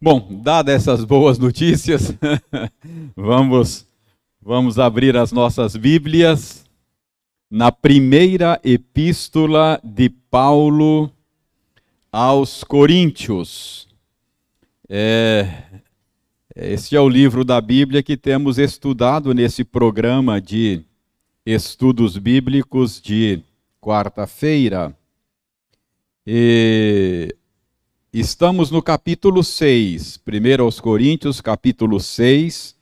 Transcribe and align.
Bom, 0.00 0.40
dadas 0.44 0.76
essas 0.76 1.04
boas 1.04 1.40
notícias, 1.40 2.14
vamos 3.16 3.84
vamos 4.40 4.78
abrir 4.78 5.16
as 5.16 5.32
nossas 5.32 5.74
Bíblias 5.74 6.64
na 7.50 7.72
primeira 7.72 8.60
epístola 8.62 9.80
de 9.82 10.08
Paulo 10.08 11.10
aos 12.12 12.62
Coríntios. 12.62 13.88
É, 14.88 15.64
este 16.54 16.94
é 16.94 17.00
o 17.00 17.08
livro 17.08 17.44
da 17.44 17.60
Bíblia 17.60 18.00
que 18.00 18.16
temos 18.16 18.56
estudado 18.56 19.34
nesse 19.34 19.64
programa 19.64 20.40
de 20.40 20.80
estudos 21.44 22.16
bíblicos 22.16 23.02
de 23.02 23.42
quarta-feira. 23.80 24.96
E 26.24 27.34
Estamos 28.10 28.70
no 28.70 28.82
capítulo 28.82 29.44
6, 29.44 30.18
1 30.26 30.62
aos 30.62 30.80
Coríntios, 30.80 31.42
capítulo 31.42 32.00
6. 32.00 32.74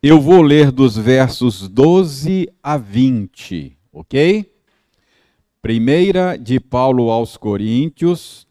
Eu 0.00 0.20
vou 0.20 0.42
ler 0.42 0.70
dos 0.70 0.96
versos 0.96 1.68
12 1.68 2.48
a 2.62 2.76
20, 2.76 3.76
ok? 3.92 4.48
Primeira 5.60 6.36
de 6.36 6.60
Paulo 6.60 7.10
aos 7.10 7.36
Coríntios, 7.36 8.46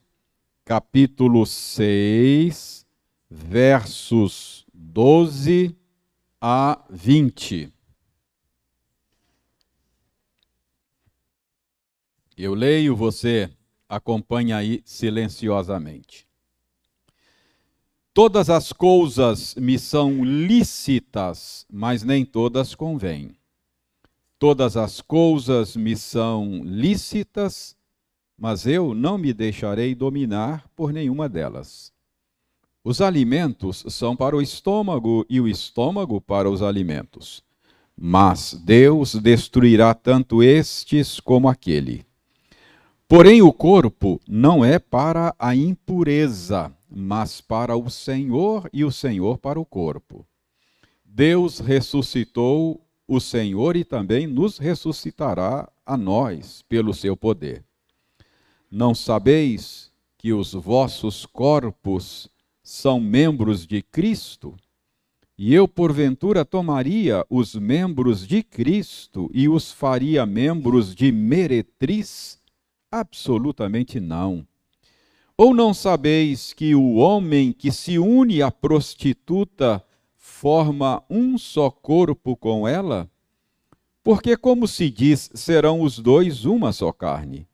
capítulo 0.65 1.45
6, 1.45 2.85
versos 3.29 4.65
12 4.73 5.73
a 6.41 6.83
20. 6.89 7.71
Eu 12.37 12.53
leio, 12.53 12.93
você 12.93 13.49
acompanha 13.89 14.57
aí 14.57 14.81
silenciosamente. 14.85 16.29
Todas 18.13 18.49
as 18.49 18.71
coisas 18.71 19.55
me 19.55 19.79
são 19.79 20.23
lícitas, 20.23 21.65
mas 21.71 22.03
nem 22.03 22.23
todas 22.23 22.75
convêm. 22.75 23.31
Todas 24.37 24.77
as 24.77 25.01
coisas 25.01 25.75
me 25.75 25.97
são 25.97 26.61
lícitas, 26.63 27.75
mas 28.37 28.65
eu 28.65 28.93
não 28.93 29.17
me 29.17 29.33
deixarei 29.33 29.95
dominar 29.95 30.67
por 30.75 30.93
nenhuma 30.93 31.27
delas. 31.27 31.91
Os 32.83 33.01
alimentos 33.01 33.83
são 33.89 34.15
para 34.15 34.35
o 34.35 34.41
estômago 34.41 35.25
e 35.29 35.41
o 35.41 35.47
estômago 35.47 36.21
para 36.21 36.49
os 36.49 36.61
alimentos. 36.61 37.43
Mas 37.95 38.53
Deus 38.53 39.15
destruirá 39.15 39.93
tanto 39.93 40.41
estes 40.41 41.19
como 41.19 41.49
aquele. 41.49 42.08
Porém, 43.09 43.41
o 43.41 43.51
corpo 43.51 44.21
não 44.27 44.63
é 44.63 44.77
para 44.77 45.33
a 45.39 45.55
impureza, 45.55 46.71
mas 46.87 47.41
para 47.41 47.75
o 47.75 47.89
Senhor 47.89 48.69
e 48.71 48.85
o 48.85 48.91
Senhor 48.91 49.39
para 49.39 49.59
o 49.59 49.65
corpo. 49.65 50.23
Deus 51.03 51.57
ressuscitou 51.57 52.79
o 53.07 53.19
Senhor 53.19 53.75
e 53.75 53.83
também 53.83 54.27
nos 54.27 54.59
ressuscitará 54.59 55.67
a 55.83 55.97
nós 55.97 56.63
pelo 56.69 56.93
seu 56.93 57.17
poder. 57.17 57.65
Não 58.69 58.93
sabeis 58.93 59.91
que 60.15 60.31
os 60.31 60.53
vossos 60.53 61.25
corpos 61.25 62.29
são 62.61 62.99
membros 62.99 63.65
de 63.65 63.81
Cristo? 63.81 64.55
E 65.35 65.51
eu, 65.51 65.67
porventura, 65.67 66.45
tomaria 66.45 67.25
os 67.27 67.55
membros 67.55 68.27
de 68.27 68.43
Cristo 68.43 69.31
e 69.33 69.49
os 69.49 69.71
faria 69.71 70.27
membros 70.27 70.93
de 70.93 71.11
meretriz? 71.11 72.38
Absolutamente 72.91 73.99
não. 73.99 74.47
Ou 75.37 75.53
não 75.53 75.75
sabeis 75.75 76.53
que 76.53 76.73
o 76.73 76.95
homem 76.95 77.53
que 77.53 77.71
se 77.71 77.99
une 77.99 78.41
à 78.41 78.49
prostituta 78.49 79.83
forma 80.15 81.03
um 81.07 81.37
só 81.37 81.69
corpo 81.69 82.35
com 82.35 82.67
ela? 82.67 83.07
Porque, 84.03 84.35
como 84.35 84.67
se 84.67 84.89
diz, 84.89 85.29
serão 85.35 85.81
os 85.81 85.99
dois 85.99 86.45
uma 86.45 86.73
só 86.73 86.91
carne. 86.91 87.47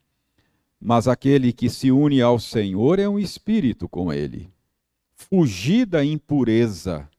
Mas 0.80 1.06
aquele 1.06 1.52
que 1.52 1.70
se 1.70 1.92
une 1.92 2.22
ao 2.22 2.40
Senhor 2.40 2.98
é 2.98 3.10
um 3.10 3.20
espírito 3.20 3.90
com 3.90 4.14
ele. 4.14 4.50
Fugir 5.14 5.86
da 5.86 6.04
impureza. 6.04 7.10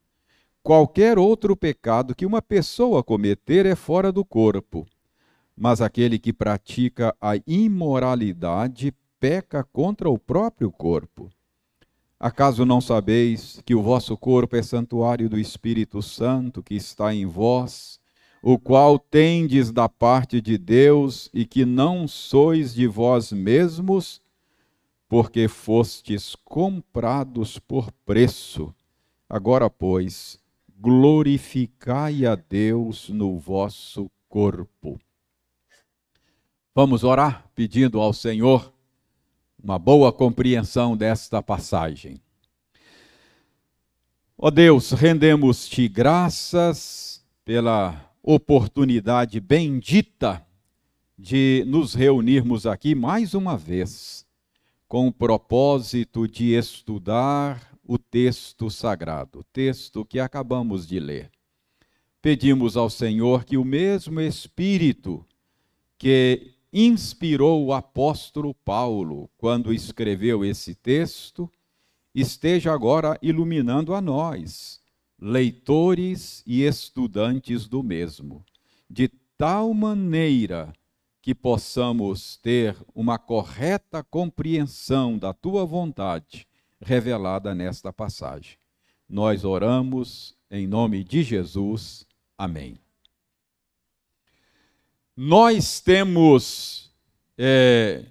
Qualquer 0.63 1.19
outro 1.19 1.55
pecado 1.55 2.15
que 2.15 2.25
uma 2.25 2.41
pessoa 2.41 3.03
cometer 3.03 3.67
é 3.67 3.75
fora 3.75 4.11
do 4.11 4.25
corpo 4.25 4.87
mas 5.57 5.81
aquele 5.81 6.19
que 6.19 6.31
pratica 6.31 7.15
a 7.19 7.31
imoralidade 7.47 8.93
peca 9.19 9.63
contra 9.63 10.07
o 10.07 10.19
próprio 10.19 10.71
corpo. 10.71 11.31
Acaso 12.19 12.65
não 12.65 12.79
sabeis 12.79 13.61
que 13.65 13.73
o 13.73 13.81
vosso 13.81 14.15
corpo 14.15 14.55
é 14.55 14.61
santuário 14.61 15.27
do 15.27 15.39
Espírito 15.39 16.01
Santo 16.01 16.61
que 16.61 16.75
está 16.75 17.13
em 17.13 17.25
vós, 17.25 17.99
o 18.41 18.59
qual 18.59 18.99
tendes 18.99 19.71
da 19.71 19.89
parte 19.89 20.39
de 20.39 20.57
Deus 20.57 21.29
e 21.33 21.45
que 21.45 21.65
não 21.65 22.07
sois 22.07 22.73
de 22.73 22.85
vós 22.85 23.31
mesmos, 23.31 24.21
porque 25.09 25.47
fostes 25.47 26.35
comprados 26.45 27.57
por 27.57 27.91
preço? 28.05 28.73
Agora, 29.27 29.69
pois, 29.69 30.39
glorificai 30.79 32.25
a 32.25 32.35
Deus 32.35 33.09
no 33.09 33.37
vosso 33.37 34.09
corpo. 34.29 34.99
Vamos 36.77 37.03
orar 37.03 37.49
pedindo 37.55 37.99
ao 37.99 38.13
Senhor 38.13 38.71
uma 39.57 39.79
boa 39.79 40.13
compreensão 40.13 40.95
desta 40.95 41.41
passagem. 41.41 42.21
Ó 44.37 44.51
Deus, 44.51 44.91
rendemos-te 44.91 45.87
graças 45.87 47.25
pela 47.43 48.13
oportunidade 48.21 49.39
bendita 49.39 50.45
de 51.17 51.63
nos 51.65 51.95
reunirmos 51.95 52.67
aqui 52.67 52.93
mais 52.93 53.33
uma 53.33 53.57
vez, 53.57 54.23
com 54.87 55.07
o 55.07 55.11
propósito 55.11 56.27
de 56.27 56.53
estudar 56.53 57.75
o 57.83 57.97
texto 57.97 58.69
sagrado, 58.69 59.39
o 59.39 59.43
texto 59.45 60.05
que 60.05 60.19
acabamos 60.19 60.85
de 60.85 60.99
ler. 60.99 61.31
Pedimos 62.21 62.77
ao 62.77 62.87
Senhor 62.87 63.45
que 63.45 63.57
o 63.57 63.65
mesmo 63.65 64.21
Espírito 64.21 65.25
que 65.97 66.55
inspirou 66.71 67.65
o 67.65 67.73
apóstolo 67.73 68.53
Paulo 68.53 69.29
quando 69.37 69.73
escreveu 69.73 70.43
esse 70.43 70.75
texto, 70.75 71.49
esteja 72.13 72.73
agora 72.73 73.17
iluminando 73.21 73.93
a 73.93 74.01
nós, 74.01 74.79
leitores 75.19 76.43
e 76.45 76.63
estudantes 76.63 77.67
do 77.67 77.81
mesmo, 77.83 78.43
de 78.89 79.07
tal 79.37 79.73
maneira 79.73 80.73
que 81.21 81.35
possamos 81.35 82.37
ter 82.37 82.75
uma 82.95 83.17
correta 83.17 84.03
compreensão 84.03 85.17
da 85.17 85.33
tua 85.33 85.65
vontade 85.65 86.47
revelada 86.79 87.53
nesta 87.53 87.91
passagem. 87.91 88.57
Nós 89.09 89.43
oramos 89.43 90.35
em 90.49 90.65
nome 90.67 91.03
de 91.03 91.23
Jesus. 91.23 92.05
Amém. 92.37 92.77
Nós 95.19 95.79
temos 95.79 96.93
é, 97.35 98.05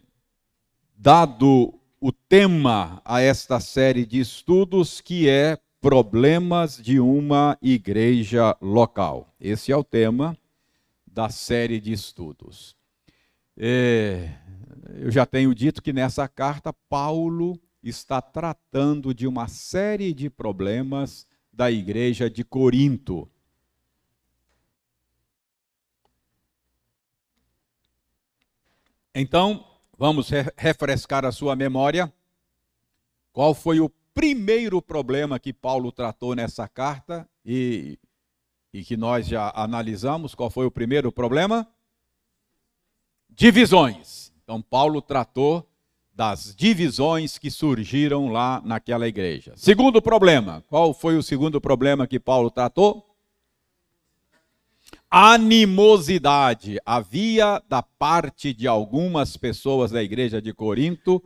dado 0.99 1.73
o 2.01 2.11
tema 2.11 3.01
a 3.05 3.21
esta 3.21 3.61
série 3.61 4.05
de 4.05 4.19
estudos 4.19 5.01
que 5.01 5.29
é 5.29 5.57
Problemas 5.81 6.77
de 6.83 6.99
uma 6.99 7.57
Igreja 7.63 8.57
Local. 8.61 9.33
Esse 9.39 9.71
é 9.71 9.77
o 9.77 9.85
tema 9.85 10.37
da 11.07 11.29
série 11.29 11.79
de 11.81 11.93
estudos. 11.93 12.75
É, 13.57 14.29
eu 14.97 15.13
já 15.13 15.25
tenho 15.25 15.55
dito 15.55 15.81
que 15.81 15.93
nessa 15.93 16.27
carta 16.27 16.73
Paulo 16.89 17.57
está 17.85 18.21
tratando 18.21 19.15
de 19.15 19.29
uma 19.29 19.47
série 19.47 20.13
de 20.13 20.29
problemas 20.29 21.25
da 21.53 21.71
igreja 21.71 22.29
de 22.29 22.43
Corinto. 22.43 23.31
Então, 29.19 29.65
vamos 29.97 30.29
refrescar 30.59 31.25
a 31.25 31.33
sua 31.33 31.57
memória. 31.57 32.13
Qual 33.33 33.55
foi 33.55 33.81
o 33.81 33.89
primeiro 34.13 34.83
problema 34.83 35.39
que 35.39 35.55
Paulo 35.55 35.91
tratou 35.91 36.35
nessa 36.35 36.69
carta 36.69 37.27
e, 37.43 37.99
e 38.75 38.85
que 38.85 38.95
nós 38.95 39.27
já 39.27 39.51
analisamos? 39.57 40.35
Qual 40.35 40.51
foi 40.51 40.67
o 40.67 40.71
primeiro 40.71 41.11
problema? 41.11 41.67
Divisões. 43.31 44.35
Então, 44.45 44.61
Paulo 44.61 45.01
tratou 45.01 45.67
das 46.15 46.55
divisões 46.55 47.39
que 47.39 47.51
surgiram 47.51 48.29
lá 48.29 48.61
naquela 48.67 49.09
igreja. 49.09 49.55
Segundo 49.57 50.03
problema, 50.03 50.63
qual 50.69 50.93
foi 50.93 51.17
o 51.17 51.23
segundo 51.23 51.59
problema 51.59 52.07
que 52.07 52.21
Paulo 52.21 52.51
tratou? 52.51 53.06
Animosidade 55.11 56.79
havia 56.85 57.63
da 57.69 57.83
parte 57.83 58.53
de 58.53 58.67
algumas 58.67 59.37
pessoas 59.37 59.91
da 59.91 60.03
igreja 60.03 60.43
de 60.43 60.53
Corinto 60.53 61.23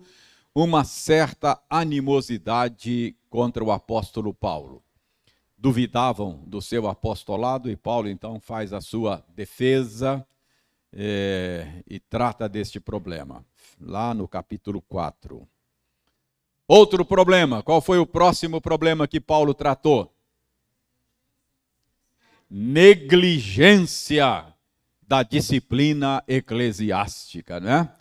uma 0.55 0.85
certa 0.85 1.61
animosidade 1.69 3.17
contra 3.29 3.63
o 3.65 3.71
apóstolo 3.71 4.35
Paulo. 4.35 4.83
Duvidavam 5.57 6.43
do 6.47 6.61
seu 6.61 6.89
apostolado 6.89 7.71
e 7.71 7.77
Paulo 7.77 8.09
então 8.09 8.41
faz 8.41 8.73
a 8.73 8.81
sua 8.81 9.25
defesa 9.35 10.27
é, 10.93 11.83
e 11.87 12.01
trata 12.01 12.49
deste 12.49 12.81
problema, 12.81 13.45
lá 13.81 14.13
no 14.15 14.27
capítulo 14.27 14.81
4. 14.83 15.47
Outro 16.67 17.05
problema, 17.05 17.63
qual 17.63 17.81
foi 17.81 17.99
o 17.99 18.07
próximo 18.07 18.61
problema 18.61 19.07
que 19.09 19.21
Paulo 19.21 19.53
tratou? 19.53 20.13
Negligência 22.51 24.47
da 25.07 25.23
disciplina 25.23 26.23
eclesiástica, 26.27 27.61
né? 27.61 27.93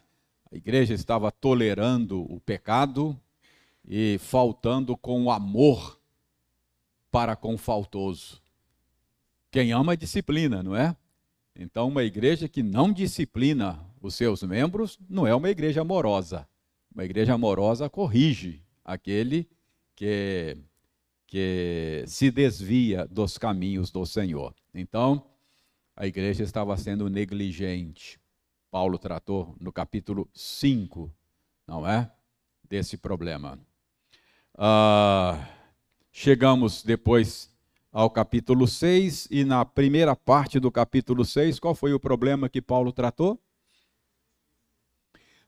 A 0.51 0.55
igreja 0.55 0.93
estava 0.93 1.31
tolerando 1.31 2.21
o 2.21 2.39
pecado 2.39 3.19
e 3.87 4.17
faltando 4.19 4.97
com 4.97 5.31
amor 5.31 5.99
para 7.11 7.35
com 7.35 7.53
o 7.53 7.57
faltoso. 7.57 8.41
Quem 9.51 9.71
ama 9.71 9.95
disciplina, 9.95 10.61
não 10.63 10.75
é? 10.75 10.95
Então, 11.55 11.87
uma 11.87 12.03
igreja 12.03 12.47
que 12.47 12.63
não 12.63 12.91
disciplina 12.91 13.79
os 14.01 14.15
seus 14.15 14.43
membros 14.43 14.97
não 15.09 15.27
é 15.27 15.35
uma 15.35 15.49
igreja 15.49 15.81
amorosa. 15.81 16.47
Uma 16.93 17.03
igreja 17.03 17.33
amorosa 17.33 17.89
corrige 17.89 18.63
aquele 18.83 19.47
que, 19.95 20.57
que 21.29 22.03
se 22.07 22.31
desvia 22.31 23.05
dos 23.05 23.37
caminhos 23.37 23.91
do 23.91 24.03
Senhor. 24.03 24.55
Então, 24.73 25.23
a 25.95 26.07
igreja 26.07 26.43
estava 26.43 26.75
sendo 26.75 27.07
negligente. 27.07 28.19
Paulo 28.71 28.97
tratou 28.97 29.55
no 29.59 29.71
capítulo 29.71 30.27
5, 30.33 31.13
não 31.67 31.87
é? 31.87 32.11
Desse 32.67 32.97
problema. 32.97 33.59
Ah, 34.57 35.47
chegamos 36.11 36.81
depois 36.81 37.55
ao 37.91 38.09
capítulo 38.09 38.67
6, 38.67 39.27
e 39.29 39.45
na 39.45 39.63
primeira 39.63 40.15
parte 40.15 40.59
do 40.59 40.71
capítulo 40.71 41.23
6, 41.23 41.59
qual 41.59 41.75
foi 41.75 41.93
o 41.93 41.99
problema 41.99 42.49
que 42.49 42.61
Paulo 42.61 42.91
tratou? 42.91 43.39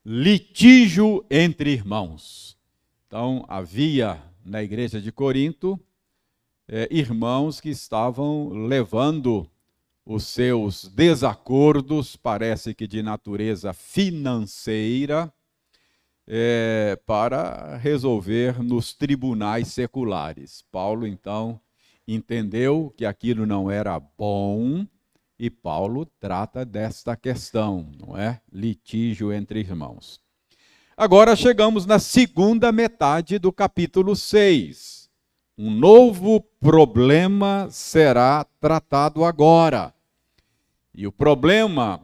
Litígio 0.04 1.26
entre 1.28 1.72
irmãos. 1.72 2.56
Então, 3.08 3.44
havia 3.48 4.31
na 4.44 4.62
igreja 4.62 5.00
de 5.00 5.12
Corinto 5.12 5.78
é, 6.68 6.88
irmãos 6.90 7.60
que 7.60 7.68
estavam 7.68 8.48
levando 8.48 9.46
os 10.06 10.24
seus 10.24 10.86
desacordos, 10.88 12.16
parece 12.16 12.74
que 12.74 12.86
de 12.86 13.02
natureza 13.02 13.72
financeira, 13.72 15.30
é, 16.26 16.98
para 17.04 17.76
resolver 17.76 18.62
nos 18.62 18.94
tribunais 18.94 19.68
seculares. 19.68 20.64
Paulo, 20.72 21.06
então, 21.06 21.60
entendeu 22.08 22.92
que 22.96 23.04
aquilo 23.04 23.44
não 23.44 23.70
era 23.70 23.98
bom 23.98 24.86
e 25.38 25.50
Paulo 25.50 26.06
trata 26.18 26.64
desta 26.64 27.16
questão, 27.16 27.90
não 27.98 28.16
é? 28.16 28.40
Litígio 28.52 29.32
entre 29.32 29.60
irmãos. 29.60 30.21
Agora 31.02 31.34
chegamos 31.34 31.84
na 31.84 31.98
segunda 31.98 32.70
metade 32.70 33.36
do 33.36 33.52
capítulo 33.52 34.14
6. 34.14 35.10
Um 35.58 35.68
novo 35.68 36.40
problema 36.60 37.66
será 37.72 38.46
tratado 38.60 39.24
agora. 39.24 39.92
E 40.94 41.04
o 41.04 41.10
problema 41.10 42.00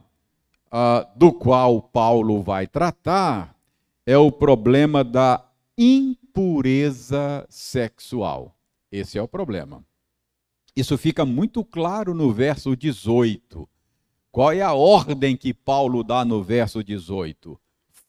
uh, 0.67 1.17
do 1.17 1.33
qual 1.33 1.81
Paulo 1.81 2.43
vai 2.43 2.67
tratar 2.67 3.55
é 4.05 4.19
o 4.19 4.33
problema 4.33 5.05
da 5.05 5.49
impureza 5.79 7.47
sexual. 7.49 8.53
Esse 8.91 9.17
é 9.17 9.23
o 9.23 9.29
problema. 9.29 9.85
Isso 10.75 10.99
fica 10.99 11.25
muito 11.25 11.65
claro 11.65 12.13
no 12.15 12.33
verso 12.33 12.75
18. 12.75 13.69
Qual 14.33 14.51
é 14.51 14.61
a 14.61 14.73
ordem 14.73 15.37
que 15.37 15.55
Paulo 15.55 16.03
dá 16.03 16.25
no 16.25 16.43
verso 16.43 16.83
18? 16.83 17.57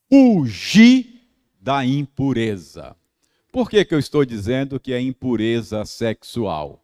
Fugir 0.09 1.21
da 1.61 1.85
impureza. 1.85 2.95
Por 3.51 3.69
que, 3.69 3.85
que 3.85 3.93
eu 3.93 3.99
estou 3.99 4.25
dizendo 4.25 4.79
que 4.79 4.91
é 4.91 4.99
impureza 4.99 5.85
sexual? 5.85 6.83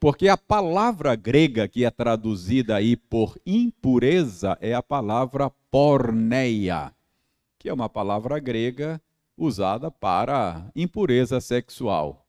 Porque 0.00 0.26
a 0.28 0.36
palavra 0.36 1.14
grega 1.14 1.68
que 1.68 1.84
é 1.84 1.90
traduzida 1.90 2.76
aí 2.76 2.96
por 2.96 3.38
impureza 3.46 4.58
é 4.60 4.74
a 4.74 4.82
palavra 4.82 5.50
porneia, 5.70 6.92
que 7.58 7.68
é 7.68 7.72
uma 7.72 7.88
palavra 7.88 8.38
grega 8.38 9.00
usada 9.36 9.90
para 9.90 10.70
impureza 10.74 11.40
sexual 11.40 12.22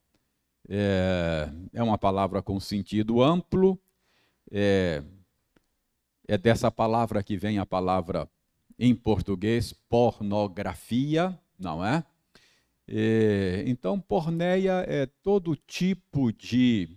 é, 0.69 1.49
é 1.73 1.83
uma 1.83 1.97
palavra 1.97 2.41
com 2.41 2.59
sentido 2.59 3.21
amplo, 3.21 3.79
é, 4.51 5.03
é 6.27 6.37
dessa 6.37 6.71
palavra 6.71 7.21
que 7.23 7.37
vem 7.37 7.59
a 7.59 7.65
palavra 7.65 8.29
em 8.83 8.93
português 8.93 9.71
pornografia, 9.71 11.39
não 11.57 11.85
é? 11.85 12.03
é 12.85 13.63
então, 13.65 13.97
porneia 13.97 14.83
é 14.85 15.05
todo 15.05 15.55
tipo 15.55 16.33
de, 16.33 16.89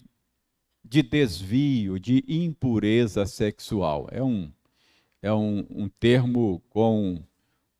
de 0.84 1.00
desvio, 1.00 2.00
de 2.00 2.24
impureza 2.26 3.24
sexual. 3.24 4.08
É 4.10 4.20
um, 4.20 4.50
é 5.22 5.32
um, 5.32 5.64
um 5.70 5.88
termo 5.88 6.60
com 6.70 7.22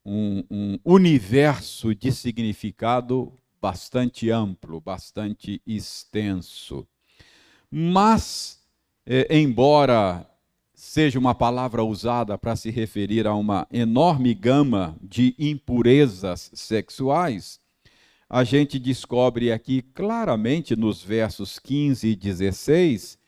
um, 0.05 0.45
um 0.49 0.79
universo 0.85 1.93
de 1.93 2.13
significado 2.13 3.33
bastante 3.61 4.31
amplo, 4.31 4.81
bastante 4.81 5.61
extenso. 5.67 6.87
Mas, 7.69 8.63
é, 9.05 9.37
embora 9.37 10.25
seja 10.87 11.19
uma 11.19 11.35
palavra 11.35 11.83
usada 11.83 12.39
para 12.39 12.55
se 12.55 12.71
referir 12.71 13.27
a 13.27 13.35
uma 13.35 13.67
enorme 13.73 14.33
gama 14.33 14.97
de 15.03 15.35
impurezas 15.37 16.49
sexuais, 16.55 17.61
a 18.31 18.45
gente 18.45 18.79
descobre 18.79 19.51
aqui 19.51 19.83
claramente 19.83 20.77
nos 20.77 21.03
versos 21.03 21.59
15 21.59 22.09
e 22.09 22.15
16 22.17 23.19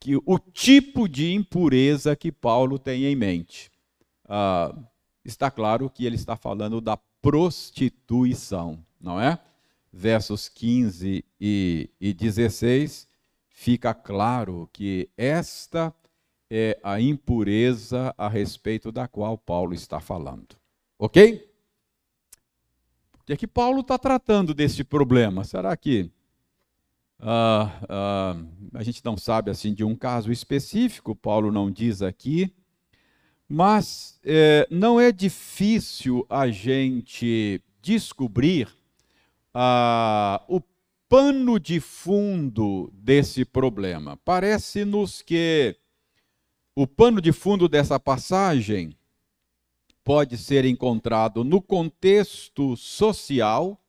que 0.00 0.16
o 0.16 0.38
tipo 0.38 1.08
de 1.08 1.32
impureza 1.32 2.16
que 2.16 2.32
Paulo 2.32 2.78
tem 2.78 3.04
em 3.04 3.14
mente. 3.14 3.70
Ah, 4.28 4.74
está 5.24 5.50
claro 5.50 5.88
que 5.88 6.04
ele 6.04 6.16
está 6.16 6.36
falando 6.36 6.80
da 6.80 6.96
prostituição, 7.22 8.84
não 9.00 9.20
é? 9.20 9.38
versos 9.92 10.48
15 10.48 11.24
e, 11.40 11.90
e 12.00 12.12
16, 12.12 13.08
fica 13.48 13.94
claro 13.94 14.68
que 14.72 15.08
esta 15.16 15.94
é 16.50 16.78
a 16.82 17.00
impureza 17.00 18.14
a 18.16 18.28
respeito 18.28 18.90
da 18.90 19.06
qual 19.06 19.36
Paulo 19.36 19.74
está 19.74 20.00
falando. 20.00 20.56
Ok? 20.98 21.46
Por 23.12 23.36
que, 23.36 23.44
é 23.44 23.48
Paulo 23.48 23.80
está 23.80 23.98
tratando 23.98 24.54
desse 24.54 24.82
problema? 24.82 25.44
Será 25.44 25.76
que 25.76 26.10
ah, 27.20 27.80
ah, 27.88 28.36
a 28.74 28.82
gente 28.82 29.04
não 29.04 29.16
sabe 29.16 29.50
assim 29.50 29.74
de 29.74 29.84
um 29.84 29.94
caso 29.94 30.32
específico? 30.32 31.14
Paulo 31.14 31.52
não 31.52 31.70
diz 31.70 32.00
aqui, 32.00 32.50
mas 33.46 34.18
é, 34.24 34.66
não 34.70 34.98
é 34.98 35.12
difícil 35.12 36.24
a 36.30 36.48
gente 36.48 37.62
descobrir 37.82 38.68
ah, 39.52 40.42
o 40.48 40.60
pano 41.08 41.58
de 41.58 41.80
fundo 41.80 42.90
desse 42.94 43.44
problema. 43.44 44.16
Parece-nos 44.24 45.22
que 45.22 45.76
o 46.80 46.86
pano 46.86 47.20
de 47.20 47.32
fundo 47.32 47.68
dessa 47.68 47.98
passagem 47.98 48.96
pode 50.04 50.38
ser 50.38 50.64
encontrado 50.64 51.42
no 51.42 51.60
contexto 51.60 52.76
social 52.76 53.82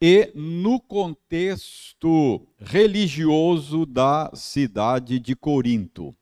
e 0.00 0.32
no 0.34 0.80
contexto 0.80 2.48
religioso 2.56 3.84
da 3.84 4.30
cidade 4.32 5.20
de 5.20 5.36
Corinto. 5.36 6.16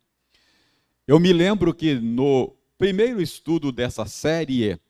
Eu 1.07 1.21
me 1.21 1.33
lembro 1.33 1.73
que 1.73 1.95
no 1.95 2.57
primeiro 2.77 3.23
estudo 3.23 3.71
dessa 3.71 4.07
série, 4.07 4.81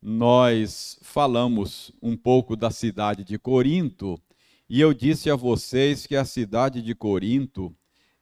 nós 0.00 1.00
falamos 1.02 1.90
um 2.00 2.16
pouco 2.16 2.54
da 2.54 2.70
cidade 2.70 3.24
de 3.24 3.40
Corinto 3.40 4.22
e 4.70 4.80
eu 4.80 4.94
disse 4.94 5.28
a 5.30 5.34
vocês 5.34 6.06
que 6.06 6.14
a 6.14 6.24
cidade 6.24 6.80
de 6.80 6.94
Corinto 6.94 7.74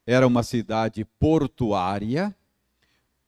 era 0.06 0.26
uma 0.26 0.42
cidade 0.42 1.04
portuária, 1.18 2.34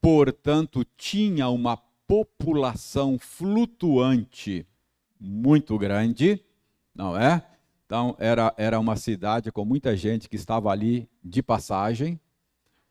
portanto, 0.00 0.86
tinha 0.96 1.48
uma 1.48 1.76
população 2.06 3.18
flutuante 3.18 4.66
muito 5.20 5.76
grande, 5.76 6.42
não 6.94 7.18
é? 7.18 7.44
Então, 7.84 8.14
era, 8.18 8.54
era 8.56 8.78
uma 8.78 8.96
cidade 8.96 9.50
com 9.50 9.64
muita 9.64 9.96
gente 9.96 10.28
que 10.28 10.36
estava 10.36 10.70
ali 10.70 11.08
de 11.24 11.42
passagem, 11.42 12.20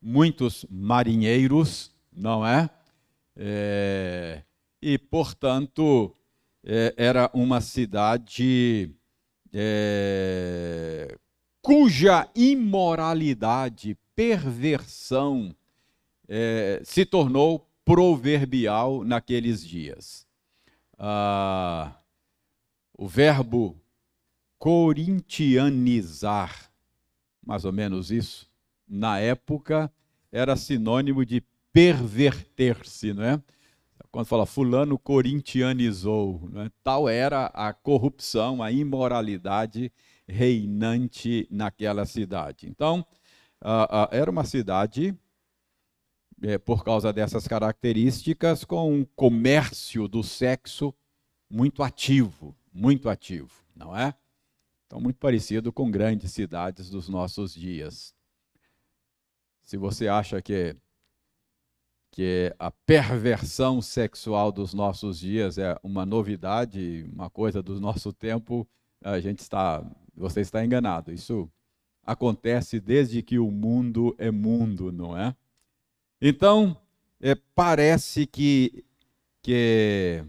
muitos 0.01 0.65
marinheiros, 0.69 1.91
não 2.11 2.45
é? 2.45 2.69
é 3.35 4.43
e, 4.81 4.97
portanto, 4.97 6.13
é, 6.63 6.93
era 6.97 7.29
uma 7.33 7.61
cidade 7.61 8.91
é, 9.53 11.17
cuja 11.67 12.27
imoralidade, 12.33 13.95
perversão 14.15 15.53
é, 16.25 16.81
se 16.85 17.05
tornou 17.05 17.67
proverbial 17.83 19.03
naqueles 19.03 19.67
dias. 19.67 20.25
Ah, 20.97 21.93
o 22.97 23.05
verbo 23.05 23.75
corintianizar, 24.57 26.71
mais 27.45 27.65
ou 27.65 27.73
menos 27.73 28.11
isso, 28.11 28.49
na 28.87 29.19
época 29.19 29.91
era 30.31 30.55
sinônimo 30.55 31.25
de 31.25 31.43
perverter-se, 31.73 33.11
não 33.11 33.25
é? 33.25 33.41
Quando 34.09 34.27
fala 34.27 34.45
fulano 34.45 34.97
corintianizou, 34.97 36.49
é? 36.55 36.71
tal 36.81 37.09
era 37.09 37.47
a 37.47 37.73
corrupção, 37.73 38.63
a 38.63 38.71
imoralidade 38.71 39.91
reinante 40.27 41.47
naquela 41.49 42.05
cidade. 42.05 42.67
Então, 42.67 43.05
uh, 43.61 43.83
uh, 43.83 44.07
era 44.11 44.29
uma 44.29 44.43
cidade, 44.43 45.17
é, 46.41 46.57
por 46.57 46.83
causa 46.83 47.13
dessas 47.13 47.47
características, 47.47 48.63
com 48.63 48.93
um 48.93 49.05
comércio 49.05 50.07
do 50.07 50.23
sexo 50.23 50.93
muito 51.49 51.81
ativo, 51.81 52.55
muito 52.73 53.09
ativo, 53.09 53.63
não 53.75 53.95
é? 53.95 54.13
Então, 54.85 54.99
muito 55.01 55.17
parecido 55.17 55.71
com 55.71 55.89
grandes 55.89 56.31
cidades 56.31 56.89
dos 56.89 57.09
nossos 57.09 57.53
dias. 57.53 58.15
Se 59.61 59.75
você 59.75 60.07
acha 60.07 60.41
que, 60.41 60.77
que 62.11 62.55
a 62.57 62.71
perversão 62.71 63.81
sexual 63.81 64.49
dos 64.49 64.73
nossos 64.73 65.19
dias 65.19 65.57
é 65.57 65.77
uma 65.83 66.05
novidade, 66.05 67.05
uma 67.11 67.29
coisa 67.29 67.61
do 67.61 67.79
nosso 67.81 68.13
tempo, 68.13 68.65
a 69.03 69.19
gente 69.19 69.39
está, 69.39 69.83
você 70.17 70.41
está 70.41 70.65
enganado. 70.65 71.13
Isso 71.13 71.49
acontece 72.03 72.79
desde 72.79 73.21
que 73.21 73.37
o 73.37 73.51
mundo 73.51 74.15
é 74.17 74.31
mundo, 74.31 74.91
não 74.91 75.17
é? 75.17 75.35
Então, 76.21 76.75
é, 77.21 77.35
parece 77.35 78.25
que, 78.25 78.83
que 79.41 80.23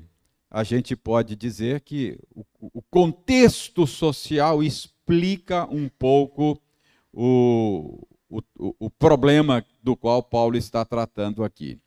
a 0.51 0.65
gente 0.65 0.95
pode 0.97 1.37
dizer 1.37 1.81
que 1.81 2.19
o, 2.35 2.45
o 2.61 2.83
contexto 2.83 3.87
social 3.87 4.63
explica 4.63 5.67
um 5.71 5.89
pouco 5.89 6.61
o, 7.13 8.07
o, 8.29 8.43
o, 8.79 8.91
problema 8.91 9.65
do 9.83 9.97
qual 9.97 10.23
Paulo 10.23 10.57
está 10.57 10.85
tratando 10.85 11.43
aqui. 11.43 11.79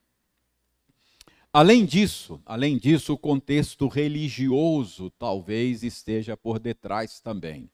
Além 1.54 1.86
disso, 1.86 2.42
além 2.46 2.78
disso, 2.78 3.14
o 3.14 3.18
contexto 3.18 3.88
religioso 3.88 5.12
talvez 5.20 5.84
esteja 5.84 6.38
por 6.38 6.60
detrás 6.60 7.20
também. 7.20 7.70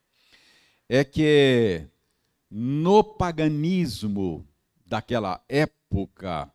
É 0.89 1.03
que 1.03 1.85
no 2.49 3.03
paganismo 3.03 4.47
daquela 4.85 5.43
época, 5.49 6.51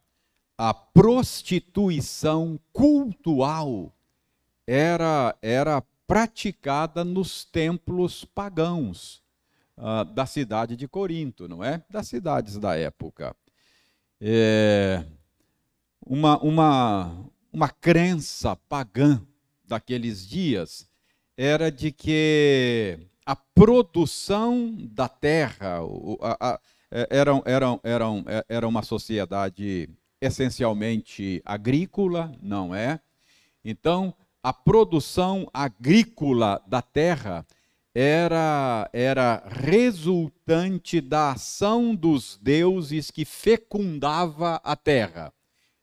a 0.57 0.73
prostituição 0.73 2.59
cultual 2.73 3.95
era, 4.67 5.37
era 5.43 5.83
praticada 6.07 7.05
nos 7.05 7.45
templos 7.45 8.25
pagãos 8.25 9.23
uh, 9.77 10.05
da 10.05 10.25
cidade 10.25 10.77
de 10.77 10.89
Corinto, 10.89 11.47
não 11.49 11.63
é? 11.63 11.83
Das 11.91 12.09
cidades 12.09 12.59
da 12.59 12.77
época. 12.77 13.37
É 14.21 15.05
uma, 16.05 16.39
uma, 16.39 17.27
uma 17.53 17.69
crença 17.69 18.57
pagã 18.57 19.21
daqueles 19.65 20.27
dias 20.27 20.89
era 21.37 21.71
de 21.71 21.91
que 21.91 22.99
a 23.25 23.37
produção 23.37 24.77
da 24.91 25.09
terra 25.09 25.79
a, 26.21 26.37
a, 26.41 26.61
é, 26.91 27.09
era, 27.11 27.43
era, 27.47 27.81
era, 27.83 28.05
é, 28.27 28.45
era 28.49 28.69
uma 28.69 28.83
sociedade 28.83 29.89
essencialmente 30.21 31.41
agrícola, 31.45 32.33
não 32.41 32.75
é? 32.75 33.01
Então, 33.65 34.15
a 34.43 34.53
produção 34.53 35.49
agrícola 35.53 36.63
da 36.67 36.83
terra 36.83 37.47
era, 37.95 38.89
era 38.93 39.43
resultante 39.47 41.01
da 41.01 41.33
ação 41.33 41.95
dos 41.95 42.39
deuses 42.43 43.11
que 43.11 43.25
fecundava 43.25 44.61
a 44.65 44.77
terra. 44.77 45.33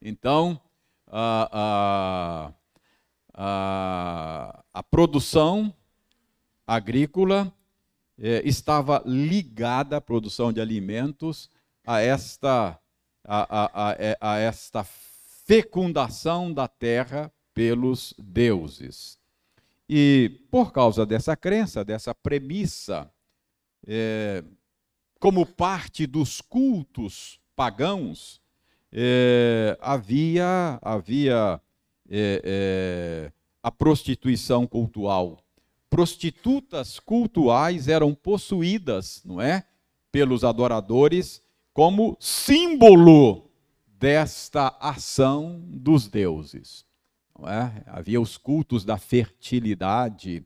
Então, 0.01 0.59
a, 1.07 1.49
a, 1.51 2.53
a, 3.33 4.63
a 4.73 4.83
produção 4.83 5.73
agrícola 6.69 7.51
eh, 8.19 8.43
estava 8.45 9.01
ligada 9.03 9.97
à 9.97 10.01
produção 10.01 10.53
de 10.53 10.61
alimentos 10.61 11.49
a 11.83 11.99
esta, 11.99 12.79
a, 13.25 13.63
a, 13.63 13.91
a, 13.91 14.33
a 14.33 14.37
esta 14.37 14.83
fecundação 14.83 16.53
da 16.53 16.67
terra 16.67 17.31
pelos 17.55 18.13
deuses. 18.19 19.17
E 19.89 20.43
por 20.51 20.71
causa 20.71 21.07
dessa 21.07 21.35
crença, 21.35 21.83
dessa 21.83 22.13
premissa, 22.13 23.11
é, 23.87 24.43
como 25.19 25.47
parte 25.47 26.05
dos 26.05 26.39
cultos 26.39 27.39
pagãos, 27.55 28.39
havia, 29.81 30.77
havia 30.81 31.59
a 33.63 33.71
prostituição 33.71 34.67
cultural. 34.67 35.43
Prostitutas 35.89 36.99
cultuais 36.99 37.87
eram 37.87 38.13
possuídas, 38.13 39.21
não 39.25 39.41
é, 39.41 39.65
pelos 40.11 40.43
adoradores 40.43 41.41
como 41.73 42.17
símbolo 42.19 43.49
desta 43.99 44.75
ação 44.79 45.61
dos 45.65 46.07
deuses. 46.07 46.85
É? 47.43 47.83
Havia 47.87 48.19
os 48.19 48.37
cultos 48.37 48.83
da 48.83 48.97
fertilidade. 48.97 50.43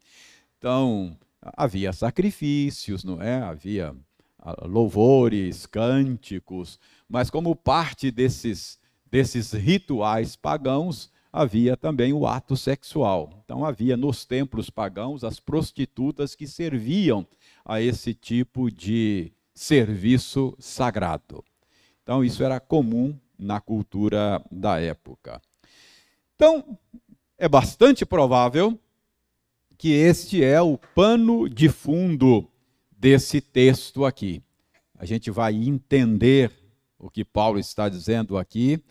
Então, 0.57 1.17
havia 1.41 1.91
sacrifícios, 1.91 3.03
não 3.03 3.21
é? 3.21 3.41
Havia 3.41 3.95
ah, 4.39 4.65
louvores, 4.65 5.65
cânticos, 5.65 6.79
mas 7.09 7.29
como 7.29 7.55
parte 7.55 8.11
desses, 8.11 8.79
desses 9.09 9.53
rituais 9.53 10.35
pagãos, 10.35 11.09
havia 11.33 11.75
também 11.75 12.13
o 12.13 12.27
ato 12.27 12.55
sexual. 12.55 13.41
Então, 13.43 13.65
havia 13.65 13.97
nos 13.97 14.23
templos 14.23 14.69
pagãos 14.69 15.23
as 15.23 15.39
prostitutas 15.39 16.35
que 16.35 16.45
serviam 16.45 17.25
a 17.65 17.81
esse 17.81 18.13
tipo 18.13 18.69
de 18.69 19.33
serviço 19.55 20.55
sagrado. 20.59 21.43
Então, 22.03 22.23
isso 22.23 22.43
era 22.43 22.59
comum 22.59 23.17
na 23.37 23.59
cultura 23.59 24.45
da 24.51 24.79
época. 24.79 25.41
Então, 26.35 26.77
é 27.35 27.49
bastante 27.49 28.05
provável 28.05 28.79
que 29.75 29.89
este 29.89 30.43
é 30.43 30.61
o 30.61 30.77
pano 30.77 31.49
de 31.49 31.67
fundo 31.67 32.47
desse 32.91 33.41
texto 33.41 34.05
aqui. 34.05 34.41
A 34.97 35.05
gente 35.05 35.31
vai 35.31 35.55
entender 35.55 36.51
o 36.99 37.09
que 37.09 37.25
Paulo 37.25 37.57
está 37.59 37.89
dizendo 37.89 38.37
aqui, 38.37 38.81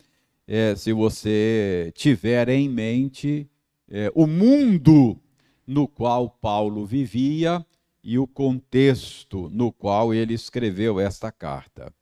é, 0.47 0.75
se 0.75 0.91
você 0.91 1.91
tiver 1.95 2.49
em 2.49 2.69
mente 2.69 3.49
é, 3.89 4.11
o 4.13 4.27
mundo 4.27 5.19
no 5.65 5.87
qual 5.87 6.29
Paulo 6.29 6.85
vivia 6.85 7.65
e 8.03 8.19
o 8.19 8.27
contexto 8.27 9.49
no 9.49 9.71
qual 9.71 10.13
ele 10.13 10.33
escreveu 10.33 10.99
esta 10.99 11.31
carta. 11.31 11.93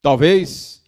Talvez 0.00 0.80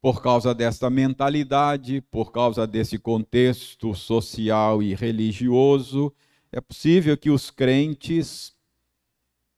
por 0.00 0.22
causa 0.22 0.54
desta 0.54 0.88
mentalidade, 0.88 2.00
por 2.00 2.30
causa 2.30 2.66
desse 2.66 2.98
contexto 2.98 3.94
social 3.94 4.82
e 4.82 4.94
religioso, 4.94 6.12
é 6.52 6.60
possível 6.60 7.16
que 7.16 7.30
os 7.30 7.50
crentes, 7.50 8.54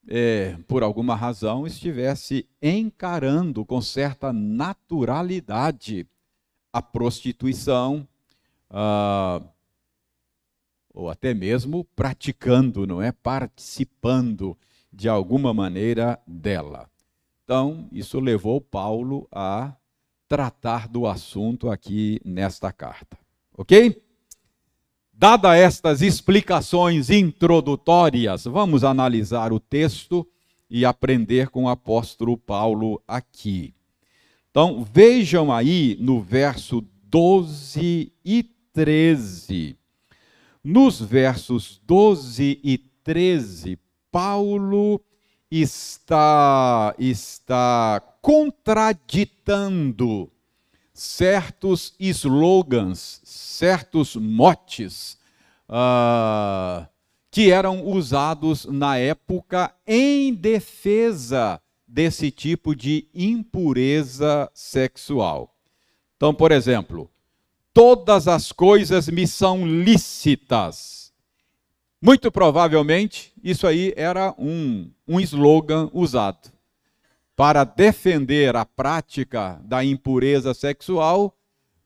é, 0.09 0.57
por 0.67 0.83
alguma 0.83 1.15
razão, 1.15 1.67
estivessem 1.67 2.45
encarando 2.63 3.65
com 3.65 3.81
certa 3.81 4.33
naturalidade 4.33 6.07
a 6.73 6.81
prostituição, 6.81 8.07
ah, 8.71 9.43
ou 10.93 11.09
até 11.09 11.35
mesmo 11.35 11.85
praticando, 11.97 12.87
não 12.87 13.01
é? 13.01 13.13
Participando 13.13 14.57
de 14.93 15.09
alguma 15.09 15.55
maneira 15.55 16.21
dela. 16.27 16.89
Então, 17.45 17.89
isso 17.93 18.21
levou 18.21 18.61
Paulo 18.61 19.27
a 19.31 19.75
tratar 20.29 20.89
do 20.89 21.07
assunto 21.07 21.69
aqui 21.69 22.21
nesta 22.25 22.73
carta. 22.73 23.19
Ok? 23.57 24.01
Dada 25.21 25.55
estas 25.55 26.01
explicações 26.01 27.11
introdutórias, 27.11 28.45
vamos 28.45 28.83
analisar 28.83 29.53
o 29.53 29.61
texto 29.61 30.27
e 30.71 30.83
aprender 30.83 31.51
com 31.51 31.65
o 31.65 31.69
apóstolo 31.69 32.39
Paulo 32.39 33.03
aqui. 33.07 33.75
Então, 34.51 34.83
vejam 34.83 35.53
aí 35.53 35.95
no 36.01 36.23
verso 36.23 36.83
12 37.05 38.11
e 38.25 38.43
13. 38.73 39.77
nos 40.65 40.99
versos 40.99 41.79
12 41.87 42.59
e 42.65 42.79
13, 43.05 43.79
Paulo 44.11 45.03
está, 45.51 46.95
está 46.99 48.01
contraditando 48.23 50.33
certos 51.01 51.95
slogans, 51.99 53.23
certos 53.25 54.17
motes 54.17 55.17
uh, 55.67 56.87
que 57.31 57.51
eram 57.51 57.87
usados 57.87 58.67
na 58.67 58.99
época 58.99 59.75
em 59.87 60.35
defesa 60.35 61.59
desse 61.89 62.31
tipo 62.31 62.77
de 62.77 63.09
impureza 63.15 64.51
sexual. 64.53 65.57
Então, 66.19 66.35
por 66.35 66.53
exemplo, 66.53 67.11
todas 67.73 68.29
as 68.29 68.53
coisas 68.53 69.09
me 69.09 69.27
são 69.27 69.67
lícitas. 69.67 71.15
Muito 71.99 72.31
provavelmente, 72.31 73.33
isso 73.43 73.67
aí 73.67 73.95
era 73.97 74.35
um, 74.39 74.91
um 75.09 75.19
slogan 75.19 75.89
usado 75.95 76.60
para 77.41 77.65
defender 77.65 78.55
a 78.55 78.67
prática 78.67 79.59
da 79.65 79.83
impureza 79.83 80.53
sexual. 80.53 81.35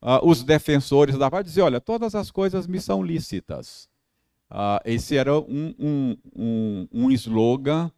Uh, 0.03 0.29
os 0.29 0.43
defensores 0.43 1.17
da 1.17 1.31
paz 1.31 1.45
diziam: 1.45 1.67
olha, 1.67 1.81
todas 1.81 2.17
as 2.17 2.29
coisas 2.29 2.67
me 2.67 2.81
são 2.81 3.05
lícitas. 3.05 3.89
Uh, 4.51 4.83
esse 4.85 5.17
era 5.17 5.39
um, 5.39 5.73
um, 5.79 6.17
um, 6.35 6.89
um 6.93 7.11
slogan 7.13 7.89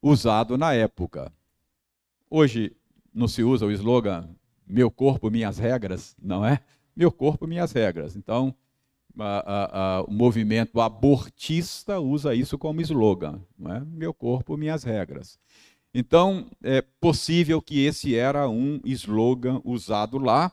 usado 0.00 0.56
na 0.56 0.72
época. 0.72 1.32
Hoje 2.30 2.76
não 3.12 3.26
se 3.26 3.42
usa 3.42 3.66
o 3.66 3.72
slogan 3.72 4.28
meu 4.64 4.88
corpo, 4.88 5.32
minhas 5.32 5.58
regras, 5.58 6.14
não 6.22 6.46
é? 6.46 6.60
Meu 6.94 7.10
corpo, 7.10 7.44
minhas 7.44 7.72
regras. 7.72 8.14
Então, 8.14 8.54
a, 9.18 9.24
a, 9.24 9.96
a, 9.96 10.02
o 10.02 10.12
movimento 10.12 10.80
abortista 10.80 11.98
usa 11.98 12.36
isso 12.36 12.56
como 12.56 12.80
slogan, 12.80 13.40
não 13.58 13.74
é? 13.74 13.80
Meu 13.80 14.14
corpo, 14.14 14.56
minhas 14.56 14.84
regras. 14.84 15.40
Então, 15.92 16.46
é 16.62 16.80
possível 16.80 17.60
que 17.60 17.84
esse 17.84 18.14
era 18.14 18.48
um 18.48 18.80
slogan 18.84 19.60
usado 19.64 20.18
lá. 20.18 20.52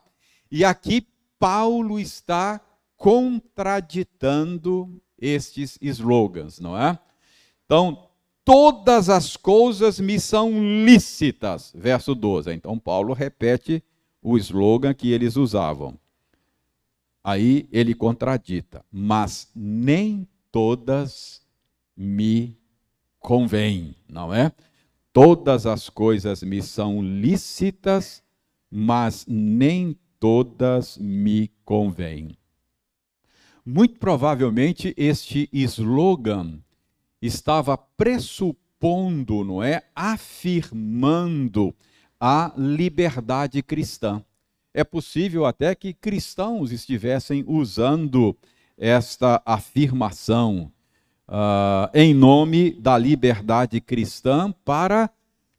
E 0.51 0.65
aqui 0.65 1.07
Paulo 1.39 1.99
está 1.99 2.59
contraditando 2.95 4.99
estes 5.19 5.77
slogans, 5.81 6.59
não 6.59 6.77
é? 6.77 6.99
Então, 7.65 8.07
todas 8.43 9.09
as 9.09 9.37
coisas 9.37 9.99
me 9.99 10.19
são 10.19 10.51
lícitas. 10.85 11.71
Verso 11.75 12.15
12. 12.15 12.53
Então, 12.53 12.79
Paulo 12.79 13.13
repete 13.13 13.83
o 14.21 14.37
slogan 14.37 14.93
que 14.93 15.11
eles 15.11 15.35
usavam. 15.35 15.97
Aí 17.23 17.67
ele 17.71 17.93
contradita, 17.93 18.83
mas 18.91 19.49
nem 19.53 20.27
todas 20.51 21.41
me 21.95 22.57
convêm, 23.19 23.95
não 24.07 24.33
é? 24.33 24.51
Todas 25.19 25.65
as 25.65 25.89
coisas 25.89 26.43
me 26.43 26.61
são 26.61 27.01
lícitas, 27.01 28.21
mas 28.69 29.25
nem 29.27 29.97
todas 30.19 30.95
me 30.99 31.51
convêm. 31.65 32.37
Muito 33.65 33.97
provavelmente 33.97 34.93
este 34.95 35.49
slogan 35.51 36.59
estava 37.19 37.75
pressupondo, 37.75 39.43
não 39.43 39.63
é? 39.63 39.81
Afirmando 39.95 41.73
a 42.19 42.53
liberdade 42.55 43.63
cristã. 43.63 44.23
É 44.71 44.83
possível 44.83 45.47
até 45.47 45.73
que 45.73 45.95
cristãos 45.95 46.71
estivessem 46.71 47.43
usando 47.47 48.37
esta 48.77 49.41
afirmação 49.43 50.71
uh, 51.27 51.89
em 51.93 52.13
nome 52.13 52.71
da 52.71 52.97
liberdade 52.97 53.81
cristã 53.81 54.53
para 54.63 55.09